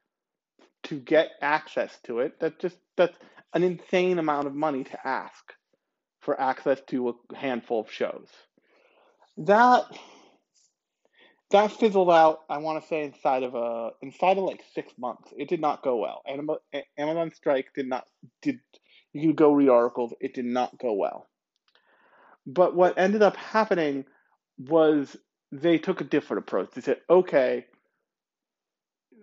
to 0.84 1.00
get 1.00 1.32
access 1.42 1.98
to 2.04 2.20
it? 2.20 2.39
That's 2.39 2.62
just 2.62 2.77
that's 2.96 3.18
an 3.56 3.63
insane 3.63 4.20
amount 4.20 4.46
of 4.46 4.54
money 4.54 4.84
to 4.84 5.08
ask 5.08 5.51
for 6.22 6.39
access 6.39 6.80
to 6.89 7.10
a 7.10 7.36
handful 7.36 7.82
of 7.82 7.92
shows. 7.92 8.27
That 9.38 9.86
that 11.50 11.72
fizzled 11.72 12.12
out. 12.12 12.42
I 12.51 12.60
want 12.60 12.84
to 12.84 12.88
say 12.88 13.04
inside 13.04 13.42
of 13.42 13.56
a 13.56 13.89
inside 14.04 14.38
of 14.38 14.44
like 14.44 14.63
six 14.75 14.94
months. 14.96 15.34
It 15.36 15.50
did 15.50 15.62
not 15.62 15.82
go 15.82 15.96
well. 15.96 16.22
Amazon 17.00 17.32
strike 17.34 17.74
did 17.74 17.89
not 17.89 18.06
did. 18.44 18.60
You 19.12 19.22
can 19.22 19.34
go 19.34 19.54
read 19.54 19.70
articles. 19.70 20.13
It 20.22 20.36
did 20.36 20.46
not 20.46 20.77
go 20.77 20.94
well. 20.94 21.27
But 22.46 22.75
what 22.75 23.00
ended 23.00 23.24
up 23.24 23.38
happening 23.38 24.06
was 24.60 25.18
they 25.62 25.78
took 25.78 26.02
a 26.02 26.06
different 26.06 26.44
approach. 26.44 26.72
They 26.72 26.82
said, 26.82 27.02
okay, 27.10 27.66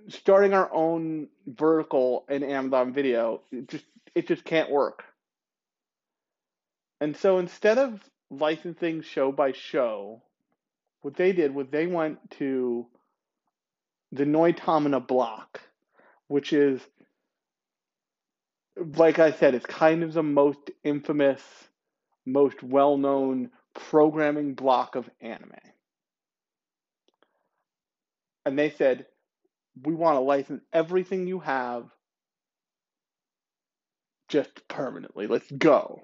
starting 0.08 0.54
our 0.54 0.72
own 0.72 1.28
vertical 1.46 2.24
in 2.28 2.42
Amazon 2.42 2.92
Video, 2.92 3.42
it 3.50 3.68
just 3.68 3.84
it 4.14 4.28
just 4.28 4.44
can't 4.44 4.70
work. 4.70 5.04
And 7.00 7.16
so 7.16 7.38
instead 7.38 7.78
of 7.78 8.00
licensing 8.30 9.02
show 9.02 9.32
by 9.32 9.52
show, 9.52 10.22
what 11.02 11.16
they 11.16 11.32
did 11.32 11.54
was 11.54 11.66
they 11.70 11.86
went 11.86 12.30
to 12.38 12.86
the 14.12 14.24
Noitamina 14.24 15.06
block, 15.06 15.60
which 16.28 16.52
is 16.52 16.80
like 18.96 19.18
I 19.18 19.32
said, 19.32 19.54
it's 19.54 19.66
kind 19.66 20.02
of 20.02 20.14
the 20.14 20.22
most 20.22 20.70
infamous 20.82 21.42
most 22.24 22.62
well 22.62 22.96
known 22.96 23.50
programming 23.74 24.54
block 24.54 24.94
of 24.94 25.08
anime. 25.20 25.71
And 28.44 28.58
they 28.58 28.70
said, 28.70 29.06
we 29.84 29.94
want 29.94 30.16
to 30.16 30.20
license 30.20 30.62
everything 30.72 31.26
you 31.26 31.40
have 31.40 31.84
just 34.28 34.66
permanently. 34.68 35.26
Let's 35.26 35.50
go. 35.50 36.02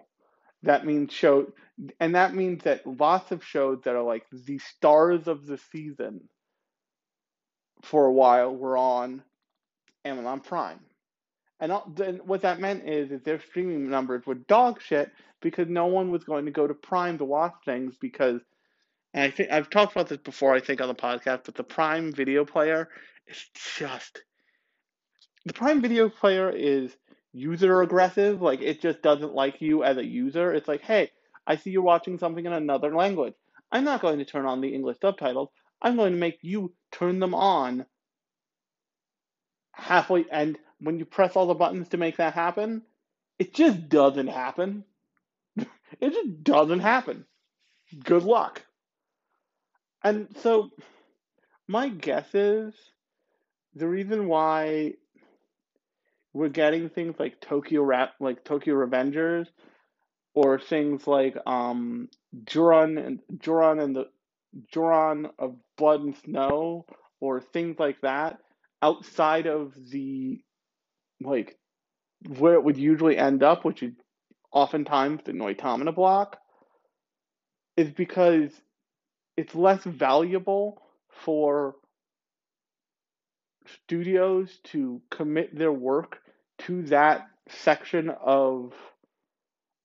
That 0.62 0.85
means 0.85 1.12
show, 1.12 1.52
and 2.00 2.14
that 2.14 2.35
means 2.35 2.64
that 2.64 2.87
lots 2.87 3.30
of 3.30 3.45
shows 3.45 3.80
that 3.85 3.95
are 3.95 4.02
like 4.02 4.25
the 4.33 4.59
stars 4.59 5.28
of 5.28 5.47
the 5.47 5.59
season 5.73 6.28
for 7.83 8.07
a 8.07 8.12
while 8.12 8.54
were 8.54 8.76
on 8.76 9.23
Amazon 10.04 10.40
Prime. 10.40 10.80
And 11.61 11.73
then 11.95 12.21
what 12.25 12.42
that 12.42 12.61
meant 12.61 12.88
is, 12.88 13.11
that 13.11 13.25
their 13.25 13.40
streaming 13.40 13.88
numbers 13.90 14.26
were 14.26 14.35
dog 14.35 14.80
shit 14.80 15.11
because 15.40 15.68
no 15.68 15.87
one 15.87 16.11
was 16.11 16.25
going 16.25 16.45
to 16.45 16.50
go 16.50 16.66
to 16.66 16.75
Prime 16.75 17.18
to 17.18 17.25
watch 17.25 17.54
things 17.64 17.95
because 18.00 18.40
and 19.14 19.24
I 19.24 19.30
think 19.30 19.50
I've 19.50 19.70
talked 19.70 19.92
about 19.92 20.08
this 20.08 20.18
before, 20.18 20.54
I 20.54 20.60
think, 20.60 20.80
on 20.80 20.88
the 20.88 20.94
podcast, 20.94 21.44
but 21.44 21.54
the 21.54 21.64
Prime 21.64 22.12
Video 22.12 22.44
Player 22.44 22.88
is 23.26 23.44
just 23.76 24.22
the 25.48 25.54
Prime 25.54 25.80
Video 25.80 26.08
Player 26.08 26.50
is 26.50 26.94
user 27.32 27.82
aggressive. 27.82 28.42
Like 28.42 28.60
it 28.60 28.80
just 28.80 29.02
doesn't 29.02 29.34
like 29.34 29.60
you 29.60 29.82
as 29.82 29.96
a 29.96 30.04
user. 30.04 30.52
It's 30.52 30.68
like, 30.68 30.82
hey, 30.82 31.10
I 31.46 31.56
see 31.56 31.70
you're 31.70 31.82
watching 31.82 32.18
something 32.18 32.44
in 32.44 32.52
another 32.52 32.94
language. 32.94 33.34
I'm 33.72 33.84
not 33.84 34.02
going 34.02 34.18
to 34.18 34.24
turn 34.24 34.46
on 34.46 34.60
the 34.60 34.74
English 34.74 34.98
subtitles. 35.00 35.50
I'm 35.80 35.96
going 35.96 36.12
to 36.12 36.18
make 36.18 36.38
you 36.42 36.74
turn 36.92 37.18
them 37.18 37.34
on 37.34 37.86
halfway. 39.72 40.26
And 40.30 40.58
when 40.80 40.98
you 40.98 41.04
press 41.04 41.36
all 41.36 41.46
the 41.46 41.54
buttons 41.54 41.88
to 41.88 41.96
make 41.96 42.16
that 42.16 42.34
happen, 42.34 42.82
it 43.38 43.54
just 43.54 43.88
doesn't 43.88 44.28
happen. 44.28 44.84
it 45.56 46.12
just 46.12 46.42
doesn't 46.42 46.80
happen. 46.80 47.24
Good 48.04 48.22
luck. 48.22 48.64
And 50.02 50.28
so, 50.42 50.70
my 51.66 51.88
guess 51.88 52.34
is 52.34 52.74
the 53.74 53.88
reason 53.88 54.28
why 54.28 54.94
we're 56.32 56.48
getting 56.48 56.88
things 56.88 57.16
like 57.18 57.40
Tokyo 57.40 57.82
Rap, 57.82 58.14
like 58.20 58.44
Tokyo 58.44 58.74
Revengers, 58.74 59.48
or 60.34 60.58
things 60.58 61.06
like 61.06 61.36
um 61.46 62.08
Joran 62.44 62.98
and 62.98 63.18
Joran 63.38 63.80
and 63.80 63.96
the 63.96 64.06
Joran 64.72 65.28
of 65.38 65.56
Blood 65.76 66.00
and 66.00 66.16
Snow, 66.16 66.86
or 67.20 67.40
things 67.40 67.78
like 67.78 68.00
that, 68.02 68.38
outside 68.82 69.46
of 69.46 69.74
the 69.90 70.40
like 71.20 71.56
where 72.38 72.54
it 72.54 72.64
would 72.64 72.76
usually 72.76 73.16
end 73.16 73.42
up, 73.42 73.64
which 73.64 73.82
is 73.82 73.92
oftentimes 74.52 75.20
the 75.24 75.32
Noitamina 75.32 75.94
block, 75.94 76.38
is 77.76 77.90
because 77.90 78.50
it's 79.38 79.54
less 79.54 79.85
valuable 79.85 80.83
for 81.25 81.76
studios 83.85 84.59
to 84.64 85.00
commit 85.11 85.57
their 85.57 85.73
work 85.73 86.18
to 86.59 86.83
that 86.83 87.28
section 87.49 88.11
of 88.11 88.75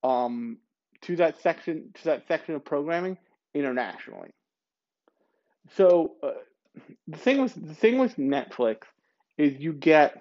um 0.03 0.57
to 1.01 1.15
that 1.17 1.39
section 1.41 1.91
to 1.93 2.03
that 2.05 2.27
section 2.27 2.55
of 2.55 2.65
programming 2.65 3.15
internationally. 3.53 4.31
So 5.75 6.15
uh, 6.23 6.31
the 7.07 7.17
thing 7.17 7.39
with 7.39 7.53
the 7.53 7.75
thing 7.75 7.99
with 7.99 8.17
Netflix 8.17 8.77
is 9.37 9.59
you 9.59 9.71
get 9.71 10.19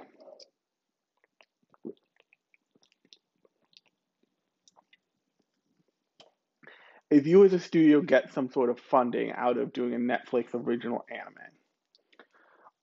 if 7.12 7.26
you 7.26 7.44
as 7.44 7.52
a 7.52 7.60
studio 7.60 8.00
get 8.00 8.32
some 8.32 8.50
sort 8.50 8.70
of 8.70 8.78
funding 8.78 9.32
out 9.32 9.58
of 9.58 9.72
doing 9.72 9.94
a 9.94 9.98
Netflix 9.98 10.54
original 10.54 11.04
anime, 11.10 11.34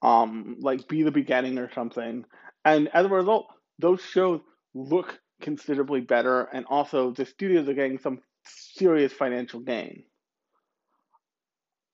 um, 0.01 0.57
like 0.59 0.87
Be 0.87 1.03
the 1.03 1.11
Beginning 1.11 1.57
or 1.57 1.71
something, 1.73 2.25
and 2.63 2.87
as 2.93 3.05
a 3.05 3.09
result, 3.09 3.47
those 3.79 4.01
shows 4.01 4.41
look 4.73 5.19
considerably 5.41 6.01
better, 6.01 6.43
and 6.43 6.65
also 6.69 7.11
the 7.11 7.25
studios 7.25 7.67
are 7.67 7.73
getting 7.73 7.97
some 7.97 8.19
serious 8.43 9.11
financial 9.11 9.59
gain. 9.59 10.03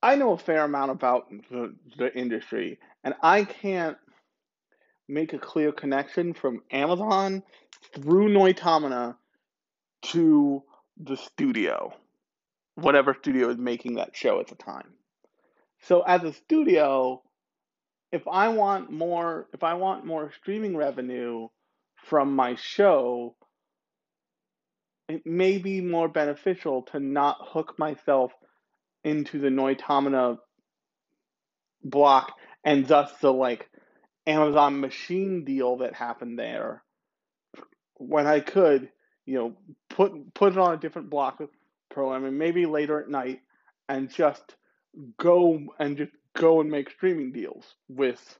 I 0.02 0.16
know 0.16 0.32
a 0.32 0.38
fair 0.38 0.64
amount 0.64 0.90
about 0.90 1.28
the, 1.50 1.74
the 1.96 2.16
industry, 2.16 2.78
and 3.02 3.14
I 3.22 3.44
can't 3.44 3.96
make 5.08 5.32
a 5.32 5.38
clear 5.38 5.72
connection 5.72 6.34
from 6.34 6.62
Amazon 6.70 7.42
through 7.94 8.28
Noitamina 8.28 9.16
to 10.02 10.62
the 10.98 11.16
studio, 11.16 11.92
whatever 12.76 13.16
studio 13.18 13.48
is 13.48 13.58
making 13.58 13.96
that 13.96 14.14
show 14.14 14.38
at 14.38 14.46
the 14.48 14.54
time. 14.54 14.92
So 15.80 16.02
as 16.02 16.22
a 16.22 16.32
studio, 16.32 17.22
if 18.12 18.22
I 18.30 18.48
want 18.48 18.90
more 18.92 19.48
if 19.52 19.62
I 19.64 19.74
want 19.74 20.06
more 20.06 20.30
streaming 20.40 20.76
revenue 20.76 21.48
from 21.96 22.36
my 22.36 22.54
show, 22.54 23.34
it 25.08 25.26
may 25.26 25.58
be 25.58 25.80
more 25.80 26.08
beneficial 26.08 26.82
to 26.92 27.00
not 27.00 27.38
hook 27.40 27.74
myself 27.78 28.32
into 29.04 29.38
the 29.38 29.48
Noitamina 29.48 30.38
block 31.82 32.32
and 32.64 32.86
thus 32.86 33.12
the 33.20 33.32
like 33.32 33.68
Amazon 34.26 34.80
machine 34.80 35.44
deal 35.44 35.78
that 35.78 35.94
happened 35.94 36.38
there 36.38 36.82
when 37.98 38.26
I 38.26 38.40
could, 38.40 38.90
you 39.24 39.34
know, 39.34 39.56
put 39.88 40.34
put 40.34 40.52
it 40.52 40.58
on 40.58 40.74
a 40.74 40.78
different 40.78 41.10
block 41.10 41.40
programming, 41.96 42.36
maybe 42.36 42.66
later 42.66 43.00
at 43.00 43.08
night, 43.08 43.40
and 43.88 44.12
just 44.12 44.54
go 45.18 45.58
and 45.78 45.96
just 45.96 46.12
go 46.36 46.60
and 46.60 46.70
make 46.70 46.90
streaming 46.90 47.32
deals 47.32 47.64
with 47.88 48.38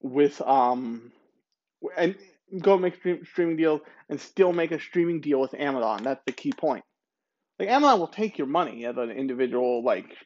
with 0.00 0.40
um 0.42 1.10
and 1.96 2.14
go 2.60 2.78
make 2.78 2.94
stream, 2.94 3.24
streaming 3.24 3.56
deals 3.56 3.80
and 4.08 4.20
still 4.20 4.52
make 4.52 4.70
a 4.70 4.78
streaming 4.78 5.20
deal 5.20 5.40
with 5.40 5.54
Amazon. 5.54 6.04
That's 6.04 6.22
the 6.24 6.32
key 6.32 6.52
point. 6.52 6.84
Like 7.58 7.68
Amazon 7.68 7.98
will 7.98 8.06
take 8.06 8.38
your 8.38 8.46
money 8.46 8.86
as 8.86 8.96
an 8.96 9.10
individual 9.10 9.82
like 9.82 10.16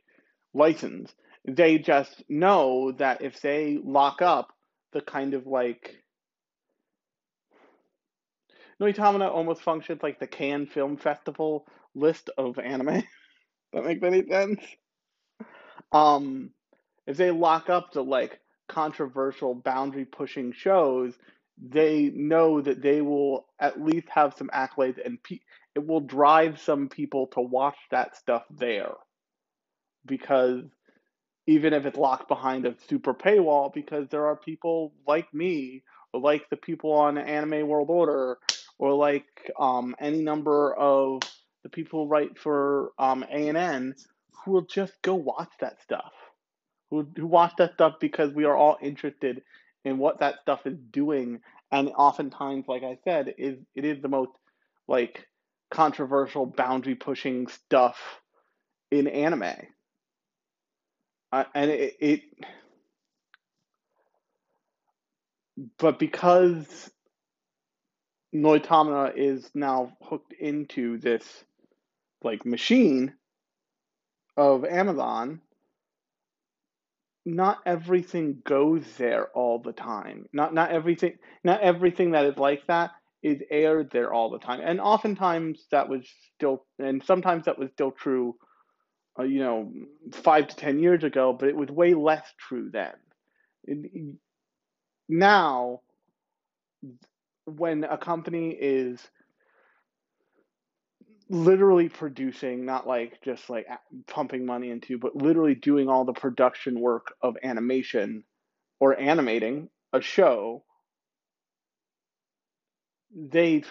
license. 0.52 1.14
They 1.48 1.78
just 1.78 2.22
know 2.28 2.92
that 2.98 3.22
if 3.22 3.40
they 3.40 3.78
lock 3.82 4.20
up 4.20 4.48
the 4.92 5.00
kind 5.00 5.32
of 5.32 5.46
like 5.46 6.02
Noitamina 8.78 9.30
almost 9.30 9.62
functions 9.62 10.02
like 10.02 10.20
the 10.20 10.26
Cannes 10.26 10.66
Film 10.66 10.98
Festival 10.98 11.66
list 11.96 12.30
of 12.38 12.58
anime. 12.58 13.02
that 13.72 13.84
makes 13.84 14.02
any 14.02 14.26
sense? 14.28 14.60
Um, 15.92 16.50
if 17.06 17.16
they 17.16 17.30
lock 17.30 17.70
up 17.70 17.92
the 17.92 18.02
like 18.02 18.40
controversial 18.68 19.54
boundary 19.54 20.04
pushing 20.04 20.52
shows, 20.52 21.14
they 21.58 22.10
know 22.14 22.60
that 22.60 22.82
they 22.82 23.00
will 23.00 23.46
at 23.60 23.80
least 23.80 24.08
have 24.10 24.34
some 24.34 24.48
accolades 24.48 25.04
and 25.04 25.22
pe- 25.22 25.40
it 25.74 25.86
will 25.86 26.00
drive 26.00 26.60
some 26.60 26.88
people 26.88 27.28
to 27.28 27.40
watch 27.40 27.76
that 27.90 28.16
stuff 28.16 28.44
there 28.50 28.92
because 30.04 30.64
even 31.46 31.72
if 31.72 31.86
it's 31.86 31.96
locked 31.96 32.28
behind 32.28 32.66
a 32.66 32.74
super 32.88 33.14
paywall 33.14 33.72
because 33.72 34.08
there 34.08 34.26
are 34.26 34.36
people 34.36 34.92
like 35.06 35.32
me 35.32 35.82
or 36.12 36.20
like 36.20 36.48
the 36.50 36.56
people 36.56 36.92
on 36.92 37.18
anime 37.18 37.66
world 37.66 37.88
order 37.90 38.38
or 38.78 38.94
like 38.94 39.26
um, 39.58 39.94
any 40.00 40.22
number 40.22 40.74
of 40.74 41.22
the 41.66 41.70
people 41.70 42.04
who 42.04 42.08
write 42.08 42.38
for 42.38 42.92
um, 42.96 43.24
ANN 43.28 43.96
who 44.44 44.52
will 44.52 44.66
just 44.66 44.92
go 45.02 45.16
watch 45.16 45.50
that 45.58 45.82
stuff 45.82 46.12
who, 46.90 47.04
who 47.16 47.26
watch 47.26 47.54
that 47.58 47.74
stuff 47.74 47.94
because 48.00 48.32
we 48.32 48.44
are 48.44 48.54
all 48.56 48.78
interested 48.80 49.42
in 49.84 49.98
what 49.98 50.20
that 50.20 50.36
stuff 50.42 50.64
is 50.64 50.78
doing. 50.92 51.40
And 51.72 51.88
oftentimes 51.88 52.66
like 52.68 52.84
i 52.84 52.98
said 53.02 53.34
is 53.38 53.58
it 53.74 53.84
is 53.84 54.00
the 54.00 54.08
most 54.08 54.30
like 54.86 55.26
controversial 55.72 56.46
boundary 56.46 56.94
pushing 56.94 57.48
stuff 57.48 57.98
in 58.92 59.08
anime. 59.08 59.56
Uh, 61.32 61.44
and 61.52 61.70
it, 61.72 61.96
it 61.98 62.20
but 65.78 65.98
because 65.98 66.90
Noitamina 68.32 69.16
is 69.16 69.50
now 69.54 69.96
hooked 70.00 70.32
into 70.34 70.98
this 70.98 71.24
like 72.22 72.44
machine 72.46 73.14
of 74.36 74.64
Amazon, 74.64 75.40
not 77.24 77.58
everything 77.66 78.40
goes 78.44 78.84
there 78.98 79.28
all 79.34 79.58
the 79.58 79.72
time. 79.72 80.26
Not 80.32 80.54
not 80.54 80.70
everything 80.70 81.18
not 81.44 81.60
everything 81.60 82.12
that 82.12 82.24
is 82.26 82.36
like 82.38 82.66
that 82.68 82.92
is 83.22 83.42
aired 83.50 83.90
there 83.90 84.12
all 84.12 84.30
the 84.30 84.38
time. 84.38 84.60
And 84.62 84.80
oftentimes 84.80 85.66
that 85.72 85.88
was 85.88 86.08
still 86.36 86.64
and 86.78 87.02
sometimes 87.04 87.46
that 87.46 87.58
was 87.58 87.70
still 87.72 87.90
true 87.90 88.36
uh, 89.18 89.24
you 89.24 89.40
know 89.40 89.72
5 90.12 90.48
to 90.48 90.56
10 90.56 90.78
years 90.78 91.04
ago, 91.04 91.32
but 91.38 91.48
it 91.48 91.56
was 91.56 91.68
way 91.70 91.94
less 91.94 92.26
true 92.38 92.70
then. 92.72 92.92
It, 93.64 94.14
now 95.08 95.80
when 97.46 97.84
a 97.84 97.98
company 97.98 98.50
is 98.50 99.00
literally 101.28 101.88
producing, 101.88 102.64
not 102.64 102.86
like 102.86 103.20
just 103.22 103.50
like 103.50 103.66
pumping 104.06 104.46
money 104.46 104.70
into, 104.70 104.98
but 104.98 105.16
literally 105.16 105.54
doing 105.54 105.88
all 105.88 106.04
the 106.04 106.12
production 106.12 106.80
work 106.80 107.14
of 107.20 107.36
animation 107.42 108.24
or 108.78 108.98
animating 108.98 109.68
a 109.92 110.00
show, 110.00 110.62
they 113.14 113.64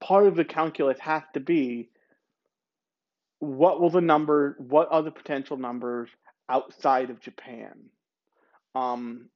part 0.00 0.26
of 0.26 0.36
the 0.36 0.44
calculus 0.44 0.98
has 1.00 1.22
to 1.34 1.40
be 1.40 1.90
what 3.40 3.80
will 3.80 3.90
the 3.90 4.00
number 4.00 4.56
what 4.58 4.88
are 4.90 5.02
the 5.02 5.10
potential 5.10 5.56
numbers 5.56 6.08
outside 6.48 7.10
of 7.10 7.20
Japan? 7.20 7.90
Um, 8.74 9.28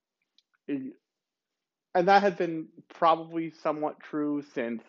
and 0.68 2.09
that 2.09 2.22
has 2.22 2.35
been 2.35 2.68
probably 2.94 3.53
somewhat 3.62 4.01
true 4.01 4.42
since 4.55 4.83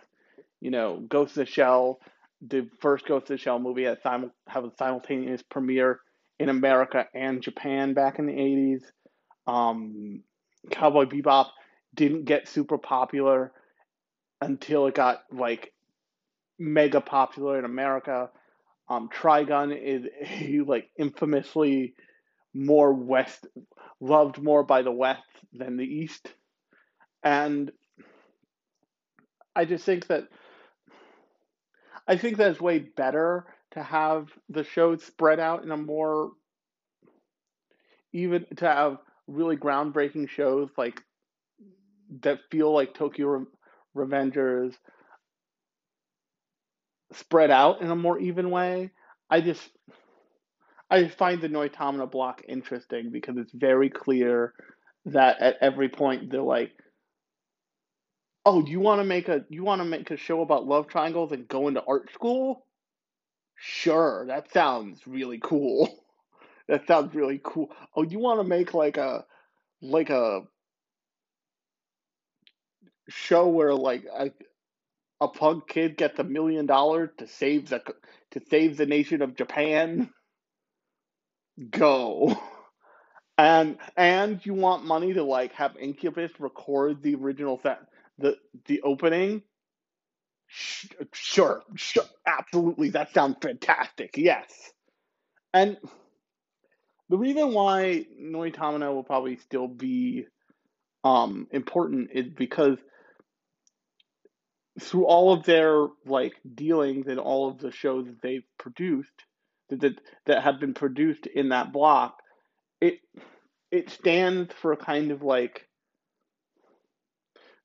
you 0.63 0.71
know 0.71 1.03
Ghost 1.09 1.31
of 1.31 1.45
the 1.45 1.51
Shell 1.51 1.99
the 2.41 2.69
first 2.79 3.05
Ghost 3.05 3.23
of 3.23 3.27
the 3.29 3.37
Shell 3.37 3.59
movie 3.59 3.83
had 3.83 4.01
simu- 4.01 4.31
have 4.47 4.63
a 4.63 4.71
simultaneous 4.77 5.41
premiere 5.43 5.99
in 6.39 6.49
America 6.49 7.05
and 7.13 7.41
Japan 7.41 7.93
back 7.93 8.17
in 8.19 8.25
the 8.25 8.33
80s. 8.33 8.81
Um, 9.45 10.23
Cowboy 10.71 11.05
Bebop 11.05 11.49
didn't 11.93 12.25
get 12.25 12.47
super 12.47 12.77
popular 12.77 13.51
until 14.41 14.87
it 14.87 14.95
got 14.95 15.23
like 15.31 15.73
mega 16.57 17.01
popular 17.01 17.59
in 17.59 17.65
America. 17.65 18.29
Um, 18.89 19.09
Trigun 19.09 19.77
is 19.77 20.05
like 20.67 20.89
infamously 20.97 21.93
more 22.53 22.93
West 22.93 23.47
loved 23.99 24.41
more 24.41 24.63
by 24.63 24.81
the 24.81 24.91
West 24.91 25.21
than 25.51 25.77
the 25.77 25.85
East, 25.85 26.33
and 27.21 27.71
I 29.55 29.65
just 29.65 29.85
think 29.85 30.07
that 30.07 30.27
I 32.07 32.17
think 32.17 32.37
that 32.37 32.51
it's 32.51 32.61
way 32.61 32.79
better 32.79 33.45
to 33.71 33.83
have 33.83 34.27
the 34.49 34.63
shows 34.63 35.03
spread 35.03 35.39
out 35.39 35.63
in 35.63 35.71
a 35.71 35.77
more 35.77 36.31
even 38.11 38.45
to 38.57 38.65
have 38.67 38.97
really 39.27 39.57
groundbreaking 39.57 40.29
shows 40.29 40.69
like 40.77 41.01
that 42.21 42.39
feel 42.51 42.71
like 42.71 42.93
Tokyo 42.93 43.45
Revengers 43.95 44.75
spread 47.13 47.51
out 47.51 47.81
in 47.81 47.89
a 47.89 47.95
more 47.95 48.19
even 48.19 48.51
way. 48.51 48.91
I 49.29 49.41
just 49.41 49.67
I 50.89 51.07
find 51.07 51.41
the 51.41 51.49
Noitamina 51.49 52.11
block 52.11 52.43
interesting 52.47 53.09
because 53.11 53.37
it's 53.37 53.51
very 53.53 53.89
clear 53.89 54.53
that 55.05 55.39
at 55.41 55.57
every 55.59 55.89
point 55.89 56.31
they're 56.31 56.41
like, 56.41 56.71
"Oh, 58.45 58.65
you 58.65 58.79
want 58.79 58.99
to 58.99 59.05
make 59.05 59.27
a 59.29 59.45
you 59.49 59.63
want 59.65 59.79
to 59.81 59.85
make 59.85 60.09
a 60.11 60.15
show 60.17 60.41
about 60.41 60.65
love 60.65 60.87
triangles 60.87 61.31
and 61.33 61.47
go 61.47 61.67
into 61.67 61.83
art 61.83 62.09
school? 62.13 62.65
Sure, 63.55 64.25
that 64.27 64.51
sounds 64.51 65.07
really 65.07 65.39
cool. 65.39 66.05
that 66.67 66.87
sounds 66.87 67.15
really 67.15 67.41
cool. 67.43 67.71
Oh, 67.95 68.03
you 68.03 68.19
want 68.19 68.39
to 68.41 68.45
make 68.45 68.73
like 68.73 68.97
a 68.97 69.25
like 69.81 70.09
a 70.11 70.43
show 73.09 73.47
where 73.47 73.73
like 73.73 74.05
a, 74.13 74.31
a 75.21 75.27
punk 75.29 75.67
kid 75.69 75.97
gets 75.97 76.19
a 76.19 76.23
million 76.25 76.65
dollars 76.67 77.11
to 77.19 77.27
save 77.27 77.69
the 77.69 77.81
to 78.31 78.41
save 78.49 78.77
the 78.77 78.85
nation 78.87 79.21
of 79.23 79.35
Japan. 79.35 80.11
Go. 81.69 82.35
And 83.37 83.77
and 83.97 84.45
you 84.45 84.53
want 84.53 84.85
money 84.85 85.13
to 85.13 85.23
like 85.23 85.53
have 85.53 85.75
Incubus 85.77 86.31
record 86.39 87.01
the 87.01 87.15
original 87.15 87.59
set 87.63 87.79
the 88.17 88.37
the 88.65 88.81
opening? 88.81 89.43
Sure, 91.13 91.63
sure, 91.75 92.03
absolutely. 92.27 92.89
That 92.89 93.13
sounds 93.13 93.37
fantastic. 93.41 94.17
Yes. 94.17 94.51
And 95.53 95.77
the 97.09 97.17
reason 97.17 97.53
why 97.53 98.05
Noitamina 98.21 98.93
will 98.93 99.03
probably 99.03 99.37
still 99.37 99.67
be 99.67 100.25
um, 101.03 101.47
important 101.51 102.09
is 102.13 102.27
because 102.29 102.77
through 104.79 105.05
all 105.05 105.33
of 105.33 105.43
their 105.43 105.87
like 106.05 106.33
dealings 106.55 107.07
and 107.07 107.19
all 107.19 107.49
of 107.49 107.59
the 107.59 107.71
shows 107.71 108.05
that 108.05 108.21
they've 108.21 108.45
produced 108.57 109.09
that 109.69 109.81
that, 109.81 110.01
that 110.25 110.43
have 110.43 110.59
been 110.59 110.73
produced 110.73 111.27
in 111.27 111.49
that 111.49 111.71
block, 111.71 112.17
it 112.81 112.99
it 113.71 113.89
stands 113.89 114.53
for 114.53 114.71
a 114.71 114.77
kind 114.77 115.11
of 115.11 115.21
like 115.21 115.67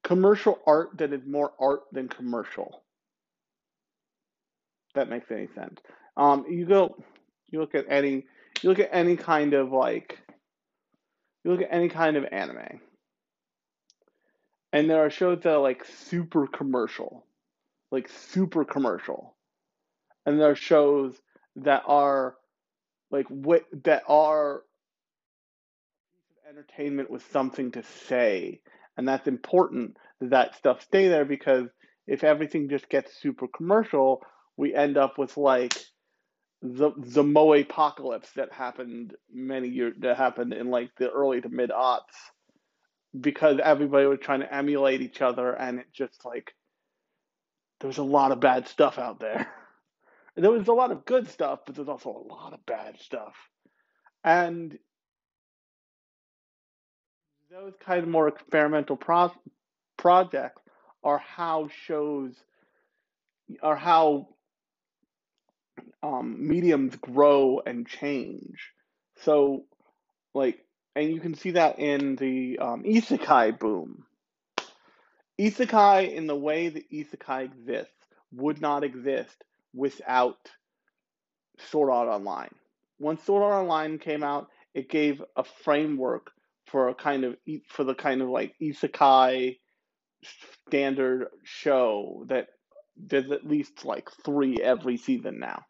commercial 0.05 0.59
art 0.67 0.99
that 0.99 1.13
is 1.13 1.23
more 1.27 1.53
art 1.61 1.83
than 1.93 2.09
commercial. 2.09 2.83
That 4.95 5.09
makes 5.09 5.31
any 5.31 5.49
sense. 5.55 5.81
Um, 6.17 6.47
you 6.49 6.67
go, 6.67 6.97
you 7.51 7.61
look 7.61 7.75
at 7.75 7.87
any, 7.89 8.27
you 8.63 8.69
look 8.69 8.79
at 8.79 8.91
any 8.93 9.17
kind 9.17 9.55
of 9.55 9.71
like, 9.73 10.19
you 11.45 11.53
look 11.53 11.63
at 11.63 11.73
any 11.73 11.89
kind 11.89 12.17
of 12.17 12.25
anime 12.33 12.81
and 14.73 14.89
there 14.89 15.05
are 15.05 15.11
shows 15.11 15.41
that 15.43 15.55
are 15.55 15.61
like 15.61 15.85
super 15.85 16.47
commercial, 16.47 17.25
like 17.91 18.09
super 18.09 18.65
commercial, 18.65 19.35
and 20.27 20.39
there 20.39 20.51
are 20.51 20.57
shows 20.57 21.15
that 21.57 21.83
are 21.87 22.37
like 23.11 23.27
what 23.29 23.65
that 23.85 24.03
are 24.09 24.63
entertainment 26.49 27.11
with 27.11 27.31
something 27.33 27.73
to 27.73 27.83
say, 28.09 28.61
and 28.99 29.09
that's 29.09 29.29
important 29.29 29.97
that 30.21 30.31
that 30.31 30.57
stuff 30.57 30.83
stay 30.83 31.09
there 31.09 31.25
because 31.25 31.69
if 32.07 32.25
everything 32.25 32.69
just 32.69 32.89
gets 32.91 33.17
super 33.23 33.47
commercial, 33.49 34.23
we 34.57 34.75
end 34.75 34.99
up 34.99 35.19
with 35.19 35.37
like 35.39 35.75
the 36.61 36.91
the 36.99 37.23
Moe 37.23 37.55
apocalypse 37.55 38.33
that 38.33 38.53
happened 38.53 39.15
many 39.33 39.69
years 39.69 39.95
that 40.01 40.17
happened 40.17 40.53
in 40.53 40.69
like 40.71 40.91
the 40.99 41.09
early 41.11 41.41
to 41.41 41.49
mid 41.49 41.71
aughts 41.71 42.17
because 43.19 43.61
everybody 43.63 44.07
was 44.07 44.19
trying 44.21 44.41
to 44.41 44.55
emulate 44.55 45.01
each 45.01 45.23
other 45.23 45.53
and 45.53 45.79
it 45.79 45.87
just 45.93 46.25
like 46.25 46.53
there 47.81 47.89
was 47.89 47.99
a 47.99 48.03
lot 48.03 48.33
of 48.33 48.41
bad 48.41 48.69
stuff 48.69 48.99
out 48.99 49.21
there. 49.21 49.49
There 50.37 50.53
was 50.53 50.69
a 50.69 50.73
lot 50.73 50.93
of 50.93 51.05
good 51.05 51.29
stuff, 51.29 51.63
but 51.67 51.75
there's 51.75 51.89
also 51.89 52.11
a 52.11 52.33
lot 52.33 52.53
of 52.53 52.65
bad 52.65 53.01
stuff. 53.01 53.35
And 54.23 54.79
those 57.51 57.73
kind 57.85 58.03
of 58.03 58.09
more 58.09 58.29
experimental 58.29 58.97
pro- 58.97 59.33
projects 59.97 60.61
are 61.03 61.19
how 61.19 61.69
shows 61.87 62.35
are 63.63 63.77
how 63.77 64.29
um, 66.03 66.37
mediums 66.47 66.95
grow 66.97 67.63
and 67.65 67.87
change. 67.87 68.73
So, 69.23 69.65
like 70.35 70.59
and 70.95 71.11
you 71.13 71.21
can 71.21 71.35
see 71.35 71.53
that 71.53 71.79
in 71.79 72.17
the 72.17 72.59
um, 72.59 72.83
isekai 72.83 73.59
boom. 73.59 74.05
Isekai, 75.41 76.13
in 76.13 76.27
the 76.27 76.37
way 76.37 76.69
that 76.69 76.91
isekai 76.91 77.45
exists, 77.45 77.95
would 78.33 78.61
not 78.61 78.85
exist 78.85 79.45
without 79.73 80.37
Sword 81.71 81.91
Art 81.91 82.09
Online. 82.09 82.55
When 82.99 83.19
Sword 83.19 83.45
Art 83.45 83.63
Online 83.63 83.99
came 83.99 84.25
out, 84.25 84.49
it 84.75 84.91
gave 84.91 85.23
a 85.37 85.45
framework 85.45 86.33
for 86.71 86.89
a 86.89 86.95
kind 86.95 87.25
of 87.25 87.37
for 87.69 87.85
the 87.85 87.95
kind 87.95 88.23
of 88.23 88.29
like 88.29 88.55
isekai 88.61 89.59
standard 90.67 91.29
show 91.45 92.25
that 92.29 92.49
there's 92.97 93.31
at 93.31 93.47
least 93.47 93.85
like 93.85 94.09
three 94.25 94.59
every 94.63 94.97
season 94.97 95.39
now. 95.39 95.63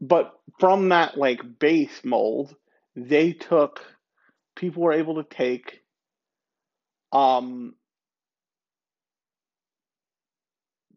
But 0.00 0.32
from 0.58 0.88
that 0.90 1.16
like 1.16 1.58
base 1.58 2.04
mold, 2.04 2.54
they 2.96 3.32
took 3.32 3.80
people 4.56 4.82
were 4.82 4.92
able 4.92 5.16
to 5.22 5.24
take 5.24 5.80
um 7.12 7.74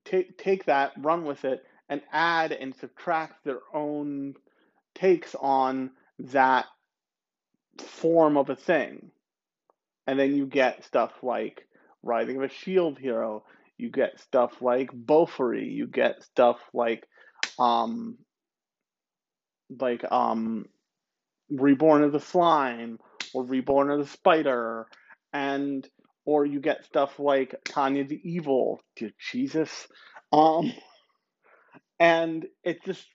take 0.06 0.38
take 0.38 0.66
that 0.66 0.94
run 0.98 1.26
with 1.26 1.46
it 1.46 1.64
and 1.90 2.02
add 2.12 2.52
and 2.52 2.76
subtract 2.76 3.44
their 3.44 3.60
own 3.74 4.36
takes 4.96 5.36
on 5.36 5.92
that 6.20 6.66
form 7.82 8.38
of 8.38 8.50
a 8.50 8.56
thing 8.56 9.12
and 10.08 10.20
then 10.20 10.36
you 10.36 10.46
get 10.46 10.84
stuff 10.84 11.12
like 11.24 11.68
Rising 12.04 12.38
of 12.38 12.44
a 12.44 12.50
Shield 12.50 12.98
Hero 13.00 13.44
you 13.78 13.90
get 13.92 14.20
stuff 14.20 14.62
like 14.62 14.90
Bofuri 14.92 15.72
you 15.72 15.88
get 15.88 16.24
stuff 16.24 16.60
like 16.74 17.08
um 17.60 18.18
like 19.80 20.10
um 20.12 20.66
reborn 21.50 22.04
of 22.04 22.12
the 22.12 22.20
slime 22.20 23.00
or 23.34 23.44
reborn 23.44 23.92
as 23.92 24.08
a 24.08 24.10
spider 24.10 24.88
and 25.34 25.88
or 26.26 26.46
you 26.46 26.60
get 26.60 26.86
stuff 26.86 27.20
like 27.20 27.56
Tanya 27.70 28.04
the 28.06 28.20
Evil, 28.24 28.82
dear 28.98 29.12
Jesus. 29.32 29.88
Um 30.34 30.74
and 32.00 32.46
it 32.64 32.84
just 32.86 33.06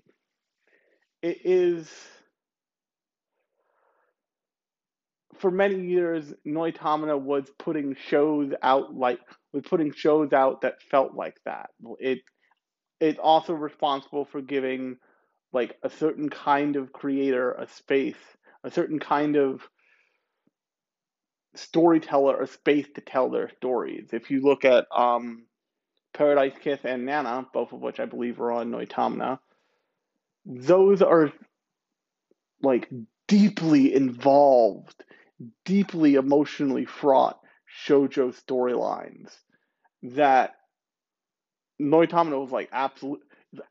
it 1.22 1.38
is 1.44 1.90
for 5.42 5.50
many 5.50 5.85
years 5.85 6.33
Noitamina 6.46 7.20
was 7.20 7.44
putting 7.59 7.96
shows 8.09 8.52
out 8.62 8.94
like 8.94 9.18
was 9.52 9.64
putting 9.68 9.92
shows 9.92 10.33
out 10.33 10.62
that 10.62 10.81
felt 10.90 11.14
like 11.14 11.37
that. 11.44 11.70
It 11.98 12.20
it's 13.00 13.18
also 13.18 13.52
responsible 13.52 14.24
for 14.24 14.40
giving 14.40 14.96
like 15.52 15.76
a 15.83 15.90
certain 15.90 16.31
kind 16.31 16.76
of 16.76 16.92
creator 16.92 17.52
a 17.52 17.66
space, 17.68 18.16
a 18.64 18.70
certain 18.70 19.00
kind 19.00 19.37
of 19.37 19.61
storyteller 21.57 22.40
a 22.40 22.46
space 22.46 22.87
to 22.94 23.00
tell 23.00 23.28
their 23.28 23.50
stories. 23.57 24.11
If 24.12 24.31
you 24.31 24.42
look 24.42 24.64
at 24.64 24.87
um, 24.96 25.46
Paradise 26.14 26.55
Kiss 26.62 26.81
and 26.85 27.05
Nana, 27.05 27.46
both 27.52 27.72
of 27.72 27.81
which 27.81 28.00
I 28.00 28.07
believe 28.07 28.40
are 28.40 28.52
on 28.52 28.70
Noitamina, 28.70 29.40
those 30.46 31.02
are 31.02 31.33
like 32.62 32.88
deeply 33.26 33.94
involved, 33.94 35.05
deeply 35.64 36.14
emotionally 36.14 36.85
fraught 36.85 37.38
shojo 37.87 38.35
storylines 38.35 39.33
that 40.02 40.55
Noitamina 41.81 42.40
was 42.40 42.50
like 42.50 42.68
absolute, 42.72 43.20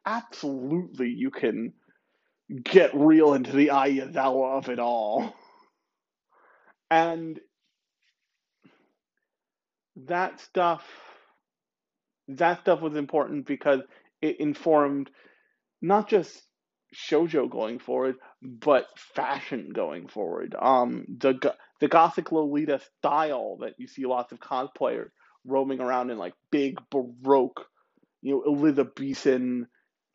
absolutely 0.05 1.09
you 1.09 1.31
can 1.31 1.73
get 2.63 2.91
real 2.93 3.33
into 3.33 3.51
the 3.51 3.67
Yazawa 3.67 4.57
of 4.57 4.69
it 4.69 4.79
all, 4.79 5.33
and 6.89 7.39
that 10.07 10.39
stuff 10.39 10.83
that 12.27 12.61
stuff 12.61 12.81
was 12.81 12.95
important 12.95 13.45
because 13.45 13.81
it 14.21 14.39
informed 14.39 15.09
not 15.81 16.07
just 16.07 16.41
shojo 16.95 17.49
going 17.49 17.79
forward, 17.79 18.15
but 18.41 18.87
fashion 18.97 19.69
going 19.73 20.07
forward. 20.07 20.55
Um, 20.59 21.05
the 21.07 21.55
the 21.79 21.87
gothic 21.87 22.31
Lolita 22.31 22.79
style 22.97 23.57
that 23.61 23.73
you 23.77 23.87
see 23.87 24.05
lots 24.05 24.31
of 24.31 24.39
cosplayers 24.39 25.09
roaming 25.45 25.79
around 25.79 26.11
in 26.11 26.17
like 26.17 26.33
big 26.51 26.79
baroque, 26.89 27.65
you 28.21 28.35
know, 28.35 28.43
Elizabethan 28.45 29.67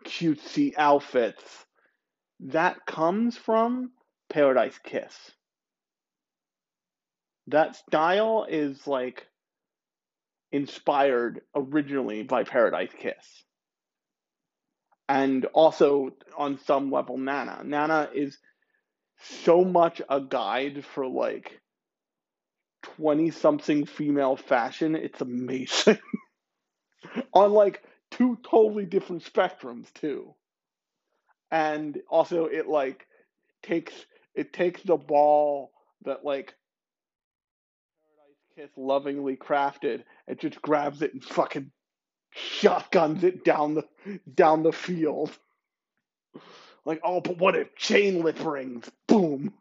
cutesy 0.04 0.74
outfits. 0.76 1.42
That 2.40 2.84
comes 2.86 3.36
from 3.36 3.92
Paradise 4.28 4.78
Kiss. 4.84 5.14
That 7.48 7.76
style 7.76 8.46
is 8.48 8.86
like 8.86 9.26
inspired 10.52 11.40
originally 11.54 12.22
by 12.22 12.44
Paradise 12.44 12.92
Kiss. 12.98 13.45
And 15.08 15.44
also, 15.46 16.10
on 16.36 16.58
some 16.58 16.90
level, 16.90 17.16
Nana. 17.16 17.62
Nana 17.64 18.10
is 18.12 18.38
so 19.20 19.64
much 19.64 20.02
a 20.08 20.20
guide 20.20 20.84
for 20.84 21.06
like 21.06 21.60
20 22.96 23.30
something 23.30 23.86
female 23.86 24.36
fashion. 24.36 24.96
It's 24.96 25.20
amazing. 25.20 25.98
on 27.32 27.52
like 27.52 27.82
two 28.10 28.38
totally 28.48 28.84
different 28.84 29.22
spectrums, 29.24 29.92
too. 29.94 30.34
And 31.52 31.98
also, 32.10 32.46
it 32.46 32.66
like 32.68 33.06
takes 33.62 33.92
it 34.34 34.52
takes 34.52 34.82
the 34.82 34.96
ball 34.96 35.72
that 36.04 36.24
like 36.24 36.54
Paradise 38.02 38.70
Kiss 38.70 38.70
lovingly 38.76 39.36
crafted 39.36 40.02
and 40.26 40.38
just 40.38 40.60
grabs 40.62 41.02
it 41.02 41.14
and 41.14 41.24
fucking 41.24 41.70
shotguns 42.36 43.24
it 43.24 43.44
down 43.44 43.74
the 43.74 43.84
down 44.34 44.62
the 44.62 44.72
field. 44.72 45.30
Like, 46.84 47.00
oh, 47.02 47.20
but 47.20 47.38
what 47.38 47.56
if 47.56 47.74
chain 47.74 48.22
lip 48.22 48.44
rings? 48.44 48.88
Boom. 49.08 49.54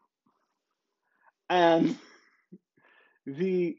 And 1.49 1.97
the 3.25 3.77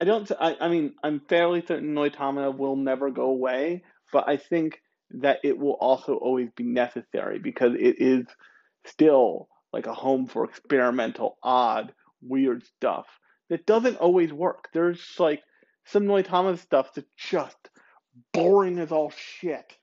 I 0.00 0.04
don't 0.04 0.30
I, 0.38 0.56
I 0.60 0.68
mean 0.68 0.94
I'm 1.02 1.20
fairly 1.20 1.64
certain 1.66 1.94
Noitamina 1.94 2.56
will 2.56 2.76
never 2.76 3.10
go 3.10 3.24
away, 3.24 3.82
but 4.12 4.28
I 4.28 4.36
think 4.36 4.80
that 5.10 5.40
it 5.42 5.58
will 5.58 5.76
also 5.80 6.16
always 6.16 6.50
be 6.56 6.64
necessary 6.64 7.38
because 7.38 7.74
it 7.74 8.00
is 8.00 8.26
still 8.84 9.48
like 9.72 9.86
a 9.86 9.94
home 9.94 10.26
for 10.26 10.44
experimental, 10.44 11.38
odd, 11.42 11.92
weird 12.20 12.64
stuff 12.64 13.06
that 13.48 13.66
doesn't 13.66 13.96
always 13.96 14.32
work. 14.32 14.68
There's 14.72 15.00
like 15.18 15.42
some 15.86 16.04
Noitamina 16.04 16.58
stuff 16.58 16.94
that's 16.94 17.08
just 17.16 17.56
boring 18.32 18.78
as 18.78 18.92
all 18.92 19.10
shit. 19.10 19.76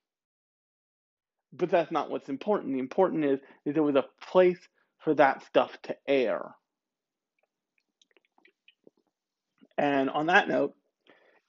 But 1.51 1.69
that's 1.69 1.91
not 1.91 2.09
what's 2.09 2.29
important. 2.29 2.73
The 2.73 2.79
important 2.79 3.25
is, 3.25 3.39
is 3.65 3.73
there 3.73 3.83
was 3.83 3.95
a 3.95 4.05
place 4.21 4.59
for 4.99 5.13
that 5.15 5.45
stuff 5.45 5.77
to 5.83 5.95
air. 6.07 6.55
And 9.77 10.09
on 10.09 10.27
that 10.27 10.47
note, 10.47 10.73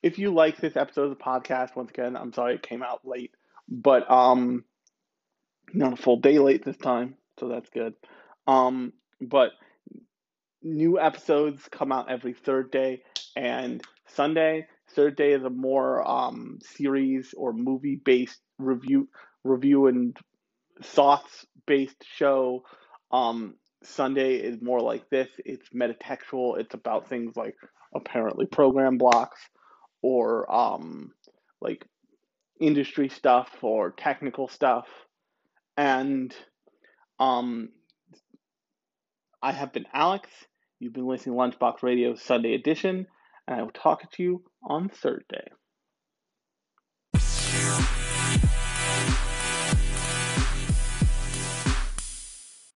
if 0.03 0.19
you 0.19 0.33
like 0.33 0.59
this 0.59 0.77
episode 0.77 1.05
of 1.05 1.11
the 1.11 1.25
podcast, 1.25 1.77
once 1.77 1.91
again, 1.91 2.17
I'm 2.17 2.33
sorry 2.33 2.57
it 2.57 2.63
came 2.63 2.83
out 2.83 3.07
late, 3.07 3.33
but 3.69 4.11
um, 4.11 4.65
not 5.73 5.95
a 5.95 5.97
full 5.97 6.19
day 6.19 6.39
late 6.39 6.65
this 6.65 6.77
time, 6.77 7.15
so 7.39 7.49
that's 7.49 7.71
good. 7.71 7.95
Um, 8.47 8.93
but 9.21 9.53
new 10.63 11.01
episodes 11.01 11.67
come 11.71 11.93
out 11.93 12.11
every 12.11 12.35
third 12.35 12.71
day 12.71 13.03
and 13.37 13.83
Sunday. 14.07 14.67
Third 14.91 15.17
day 15.17 15.33
is 15.33 15.45
a 15.45 15.51
more 15.51 16.07
um, 16.09 16.59
series 16.63 17.35
or 17.37 17.53
movie 17.53 17.97
based 17.97 18.41
review 18.59 19.09
review 19.43 19.87
and 19.87 20.17
thoughts 20.83 21.47
based 21.67 22.05
show. 22.17 22.65
Um, 23.11 23.55
Sunday 23.83 24.37
is 24.37 24.63
more 24.63 24.81
like 24.81 25.09
this. 25.11 25.29
It's 25.39 25.69
metatextual. 25.71 26.59
It's 26.59 26.75
about 26.75 27.09
things 27.09 27.37
like 27.37 27.57
apparently 27.95 28.47
program 28.47 28.99
blocks 28.99 29.41
or 30.03 30.51
um, 30.53 31.13
like 31.61 31.85
industry 32.61 33.09
stuff 33.09 33.49
or 33.63 33.91
technical 33.91 34.49
stuff. 34.49 34.87
And 35.77 36.35
um, 37.19 37.71
I 39.43 39.53
have 39.53 39.73
been 39.73 39.87
Alex. 39.93 40.29
You've 40.79 40.93
been 40.93 41.07
listening 41.07 41.37
to 41.37 41.41
Lunchbox 41.41 41.83
Radio 41.83 42.15
Sunday 42.15 42.55
edition, 42.55 43.07
and 43.47 43.59
I 43.59 43.63
will 43.63 43.71
talk 43.71 44.11
to 44.13 44.23
you 44.23 44.45
on 44.63 44.89
Thursday. 44.89 45.49